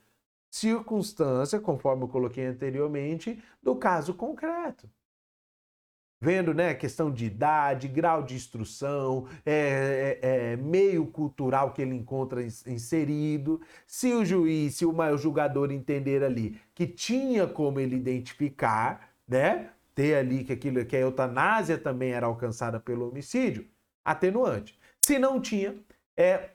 circunstância, 0.51 1.59
conforme 1.59 2.05
eu 2.05 2.09
coloquei 2.09 2.47
anteriormente, 2.47 3.43
do 3.61 3.75
caso 3.75 4.15
concreto. 4.15 4.89
Vendo 6.25 6.55
né, 6.55 6.73
questão 6.73 7.11
de 7.11 7.27
idade, 7.27 7.87
grau 7.87 8.23
de 8.23 8.35
instrução, 8.35 9.29
é, 9.45 10.19
é, 10.23 10.53
é, 10.53 10.57
meio 10.57 11.05
cultural 11.05 11.75
que 11.75 11.83
ele 11.83 11.95
encontra 11.95 12.43
inserido, 12.43 13.61
se 13.87 14.11
o 14.15 14.25
juiz, 14.25 14.75
se 14.77 14.87
o, 14.87 14.97
o 14.97 15.19
julgador 15.19 15.71
entender 15.71 16.25
ali 16.25 16.59
que 16.75 16.87
tinha 16.87 17.47
como 17.47 17.79
ele 17.79 17.97
identificar, 17.97 19.11
né, 19.29 19.69
ter 19.95 20.15
ali 20.15 20.45
que 20.45 20.55
aquilo 20.55 20.83
que 20.87 20.97
a 20.97 21.01
eutanásia 21.01 21.77
também 21.77 22.13
era 22.13 22.25
alcançada 22.25 22.81
pelo 22.81 23.11
homicídio, 23.11 23.69
atenuante. 24.03 24.79
Se 25.05 25.19
não 25.19 25.39
tinha, 25.39 25.77
é, 26.17 26.49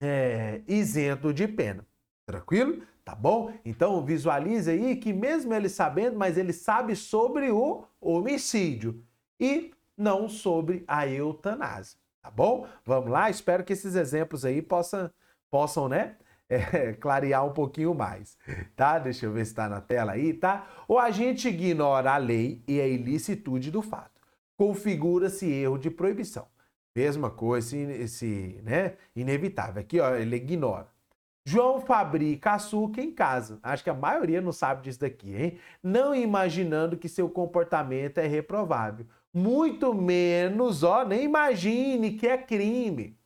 é 0.00 0.60
isento 0.68 1.34
de 1.34 1.48
pena. 1.48 1.84
Tranquilo? 2.24 2.80
Tá 3.08 3.14
bom? 3.14 3.50
Então 3.64 4.04
visualize 4.04 4.70
aí 4.70 4.94
que 4.94 5.14
mesmo 5.14 5.54
ele 5.54 5.70
sabendo, 5.70 6.18
mas 6.18 6.36
ele 6.36 6.52
sabe 6.52 6.94
sobre 6.94 7.50
o 7.50 7.86
homicídio 7.98 9.02
e 9.40 9.72
não 9.96 10.28
sobre 10.28 10.84
a 10.86 11.06
eutanásia. 11.08 11.98
Tá 12.20 12.30
bom? 12.30 12.68
Vamos 12.84 13.08
lá? 13.08 13.30
Espero 13.30 13.64
que 13.64 13.72
esses 13.72 13.94
exemplos 13.94 14.44
aí 14.44 14.60
possam, 14.60 15.10
possam 15.50 15.88
né? 15.88 16.16
É, 16.50 16.92
clarear 17.00 17.46
um 17.46 17.54
pouquinho 17.54 17.94
mais, 17.94 18.36
tá? 18.76 18.98
Deixa 18.98 19.24
eu 19.24 19.32
ver 19.32 19.46
se 19.46 19.52
está 19.52 19.70
na 19.70 19.80
tela 19.80 20.12
aí, 20.12 20.34
tá? 20.34 20.66
O 20.86 20.98
agente 20.98 21.48
ignora 21.48 22.12
a 22.12 22.18
lei 22.18 22.62
e 22.68 22.78
a 22.78 22.86
ilicitude 22.86 23.70
do 23.70 23.80
fato. 23.80 24.20
configura-se 24.54 25.50
erro 25.50 25.78
de 25.78 25.90
proibição. 25.90 26.46
Mesma 26.94 27.30
coisa, 27.30 27.74
esse, 27.74 28.02
esse 28.02 28.60
né, 28.62 28.98
inevitável. 29.16 29.80
Aqui, 29.80 29.98
ó, 29.98 30.14
ele 30.14 30.36
ignora. 30.36 30.97
João 31.44 31.80
fabrica 31.80 32.52
açúcar 32.52 33.00
em 33.00 33.10
casa. 33.12 33.58
Acho 33.62 33.82
que 33.82 33.90
a 33.90 33.94
maioria 33.94 34.40
não 34.40 34.52
sabe 34.52 34.82
disso 34.82 35.00
daqui, 35.00 35.34
hein? 35.34 35.58
Não 35.82 36.14
imaginando 36.14 36.96
que 36.96 37.08
seu 37.08 37.28
comportamento 37.30 38.18
é 38.18 38.26
reprovável. 38.26 39.06
Muito 39.32 39.94
menos, 39.94 40.82
ó, 40.82 41.04
nem 41.04 41.24
imagine 41.24 42.12
que 42.12 42.26
é 42.26 42.36
crime. 42.36 43.18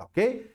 Ok? 0.00 0.52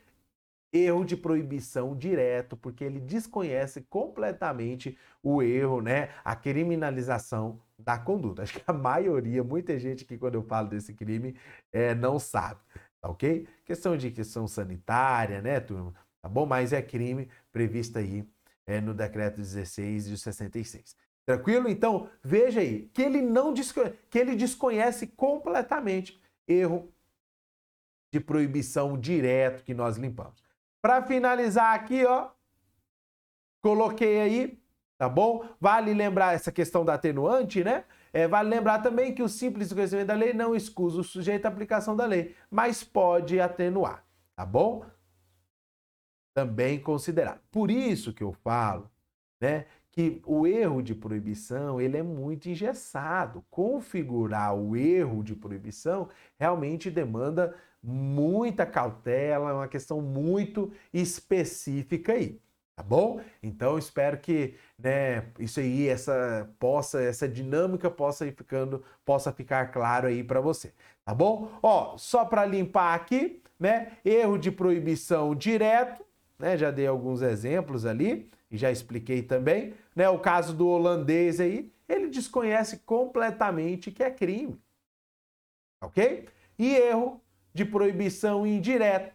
Erro 0.72 1.06
de 1.06 1.16
proibição 1.18 1.96
direto, 1.96 2.56
porque 2.58 2.84
ele 2.84 3.00
desconhece 3.00 3.82
completamente 3.90 4.98
o 5.24 5.42
erro, 5.42 5.82
né? 5.82 6.10
A 6.24 6.36
criminalização 6.36 7.60
da 7.78 7.98
conduta. 7.98 8.44
Acho 8.44 8.54
que 8.54 8.64
a 8.68 8.74
maioria, 8.74 9.44
muita 9.44 9.78
gente 9.80 10.06
que 10.06 10.18
quando 10.18 10.36
eu 10.36 10.44
falo 10.44 10.68
desse 10.68 10.94
crime, 10.94 11.36
é, 11.72 11.96
não 11.96 12.20
sabe. 12.20 12.60
Tá 13.02 13.10
ok? 13.10 13.48
Questão 13.66 13.96
de 13.96 14.12
questão 14.12 14.48
sanitária, 14.48 15.42
né, 15.42 15.60
turma? 15.60 15.94
Tá 16.28 16.34
bom? 16.34 16.46
Mas 16.46 16.74
é 16.74 16.82
crime 16.82 17.30
previsto 17.54 17.98
aí 17.98 18.28
é, 18.66 18.82
no 18.82 18.94
decreto 18.94 19.38
16 19.38 20.10
de 20.10 20.18
66. 20.18 20.96
Tranquilo? 21.26 21.70
Então, 21.70 22.10
veja 22.22 22.60
aí, 22.60 22.90
que 22.94 23.02
ele 23.02 23.22
não 23.22 23.54
que 23.54 24.20
ele 24.20 24.36
desconhece 24.36 25.08
completamente 25.08 26.22
erro 26.46 26.92
de 28.12 28.20
proibição 28.20 28.98
direto 28.98 29.64
que 29.64 29.74
nós 29.74 29.98
limpamos. 29.98 30.44
Para 30.82 31.02
finalizar 31.02 31.74
aqui, 31.74 32.06
ó, 32.06 32.30
coloquei 33.62 34.22
aí, 34.22 34.62
tá 34.98 35.08
bom? 35.10 35.46
Vale 35.60 35.94
lembrar 35.94 36.34
essa 36.34 36.52
questão 36.52 36.84
da 36.84 36.94
atenuante, 36.96 37.64
né? 37.64 37.86
É, 38.14 38.28
vale 38.28 38.50
lembrar 38.50 38.82
também 38.82 39.14
que 39.14 39.24
o 39.24 39.30
simples 39.30 39.72
conhecimento 39.72 40.08
da 40.08 40.14
lei 40.14 40.34
não 40.34 40.56
excusa 40.56 41.02
o 41.02 41.04
sujeito 41.04 41.46
à 41.46 41.50
aplicação 41.50 41.96
da 41.96 42.06
lei, 42.06 42.36
mas 42.50 42.84
pode 42.84 43.40
atenuar, 43.40 44.06
tá 44.36 44.46
bom? 44.46 44.86
Também 46.38 46.80
considerar. 46.80 47.42
Por 47.52 47.72
isso 47.72 48.14
que 48.14 48.24
eu 48.24 48.32
falo, 48.32 48.88
né, 49.42 49.66
que 49.90 50.22
o 50.24 50.46
erro 50.46 50.84
de 50.84 50.94
proibição 50.94 51.82
ele 51.82 51.98
é 51.98 52.04
muito 52.04 52.48
engessado. 52.48 53.44
Configurar 53.50 54.54
o 54.56 54.78
erro 54.78 55.24
de 55.24 55.34
proibição 55.34 56.10
realmente 56.40 56.92
demanda 56.92 57.56
muita 57.82 58.68
cautela, 58.68 59.50
é 59.50 59.54
uma 59.54 59.68
questão 59.68 60.00
muito 60.00 60.72
específica 60.94 62.14
aí, 62.14 62.40
tá 62.76 62.84
bom? 62.84 63.20
Então 63.42 63.76
espero 63.80 64.20
que, 64.20 64.54
né, 64.78 65.26
isso 65.40 65.60
aí, 65.60 65.88
essa 65.88 66.48
possa, 66.60 67.02
essa 67.02 67.28
dinâmica 67.28 67.90
possa 67.90 68.28
ir 68.28 68.36
ficando, 68.36 68.84
possa 69.04 69.32
ficar 69.32 69.72
claro 69.72 70.06
aí 70.06 70.24
para 70.24 70.40
você, 70.40 70.72
tá 71.04 71.16
bom? 71.16 71.50
Ó, 71.64 71.98
só 71.98 72.26
para 72.26 72.46
limpar 72.46 72.94
aqui, 72.94 73.42
né, 73.60 73.94
erro 74.06 74.38
de 74.38 74.52
proibição 74.52 75.34
direto 75.34 76.06
né? 76.38 76.58
Já 76.58 76.72
dei 76.72 76.88
alguns 76.88 77.22
exemplos 77.22 77.86
ali 77.86 78.30
e 78.50 78.58
já 78.58 78.72
expliquei 78.72 79.22
também, 79.22 79.74
né? 79.96 80.10
O 80.10 80.20
caso 80.20 80.54
do 80.54 80.68
holandês 80.68 81.40
aí, 81.40 81.72
ele 81.88 82.08
desconhece 82.10 82.80
completamente 82.80 83.92
que 83.92 84.04
é 84.04 84.12
crime. 84.12 84.60
OK? 85.82 86.28
E 86.58 86.76
erro 86.76 87.22
de 87.54 87.66
proibição 87.66 88.46
indireta, 88.46 89.14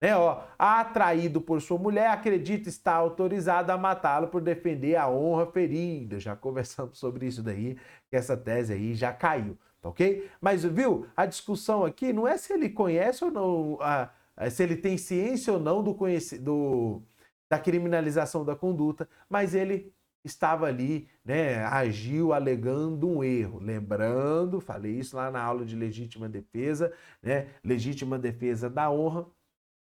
né, 0.00 0.16
ó, 0.16 0.42
atraído 0.58 1.40
por 1.40 1.60
sua 1.60 1.78
mulher, 1.78 2.08
acredita 2.08 2.68
estar 2.68 2.94
autorizado 2.94 3.70
a 3.70 3.78
matá-lo 3.78 4.28
por 4.28 4.40
defender 4.40 4.96
a 4.96 5.08
honra 5.08 5.46
ferida. 5.46 6.18
Já 6.18 6.34
conversamos 6.34 6.98
sobre 6.98 7.26
isso 7.26 7.42
daí, 7.42 7.76
que 8.10 8.16
essa 8.16 8.36
tese 8.36 8.72
aí 8.72 8.94
já 8.94 9.12
caiu, 9.12 9.56
tá 9.80 9.88
ok? 9.88 10.28
Mas 10.40 10.64
viu, 10.64 11.06
a 11.16 11.24
discussão 11.24 11.84
aqui 11.84 12.12
não 12.12 12.26
é 12.26 12.36
se 12.36 12.52
ele 12.52 12.68
conhece 12.68 13.24
ou 13.24 13.30
não 13.30 13.78
a, 13.80 14.10
se 14.50 14.62
ele 14.62 14.76
tem 14.76 14.96
ciência 14.96 15.52
ou 15.52 15.60
não 15.60 15.82
do, 15.82 15.96
do 16.40 17.02
da 17.50 17.58
criminalização 17.58 18.44
da 18.44 18.56
conduta, 18.56 19.08
mas 19.28 19.54
ele 19.54 19.92
estava 20.24 20.66
ali, 20.66 21.08
né, 21.24 21.64
agiu 21.64 22.32
alegando 22.32 23.08
um 23.08 23.22
erro. 23.22 23.58
Lembrando, 23.58 24.60
falei 24.60 24.92
isso 24.92 25.16
lá 25.16 25.30
na 25.30 25.42
aula 25.42 25.64
de 25.64 25.76
legítima 25.76 26.28
defesa, 26.28 26.92
né, 27.22 27.48
legítima 27.62 28.18
defesa 28.18 28.70
da 28.70 28.90
honra, 28.90 29.26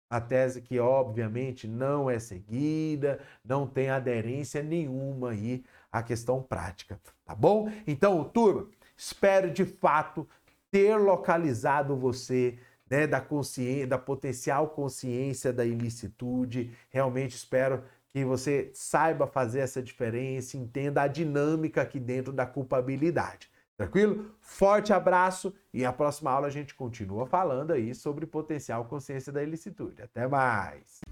a 0.09 0.21
tese 0.21 0.61
que 0.61 0.79
obviamente 0.79 1.67
não 1.67 2.09
é 2.09 2.19
seguida, 2.19 3.21
não 3.45 3.67
tem 3.67 3.89
aderência 3.89 4.63
nenhuma 4.63 5.31
aí 5.31 5.65
à 5.91 6.03
questão 6.03 6.43
prática, 6.43 7.01
tá 7.25 7.35
bom? 7.35 7.71
Então, 7.87 8.23
turma, 8.25 8.69
espero 8.97 9.51
de 9.51 9.65
fato 9.65 10.29
ter 10.71 10.97
localizado 10.97 11.97
você 11.97 12.59
né, 12.93 13.07
da 13.07 13.23
consciência, 13.23 13.87
da 13.87 13.97
potencial 13.97 14.69
consciência 14.69 15.51
da 15.51 15.65
ilicitude. 15.65 16.77
Realmente 16.91 17.35
espero 17.35 17.83
que 18.11 18.23
você 18.23 18.71
saiba 18.75 19.27
fazer 19.27 19.61
essa 19.61 19.83
diferença, 19.83 20.59
entenda 20.59 21.01
a 21.01 21.07
dinâmica 21.07 21.81
aqui 21.81 21.99
dentro 21.99 22.35
da 22.35 22.45
culpabilidade. 22.45 23.51
Tranquilo? 23.79 24.31
Forte 24.43 24.93
abraço 24.93 25.55
e 25.73 25.87
a 25.87 25.93
próxima 25.93 26.31
aula 26.31 26.49
a 26.49 26.51
gente 26.51 26.75
continua 26.75 27.25
falando 27.25 27.73
aí 27.73 27.95
sobre 27.95 28.27
potencial 28.27 28.85
consciência 28.85 29.33
da 29.33 29.43
ilicitude. 29.43 30.03
Até 30.03 30.29
mais! 30.29 31.12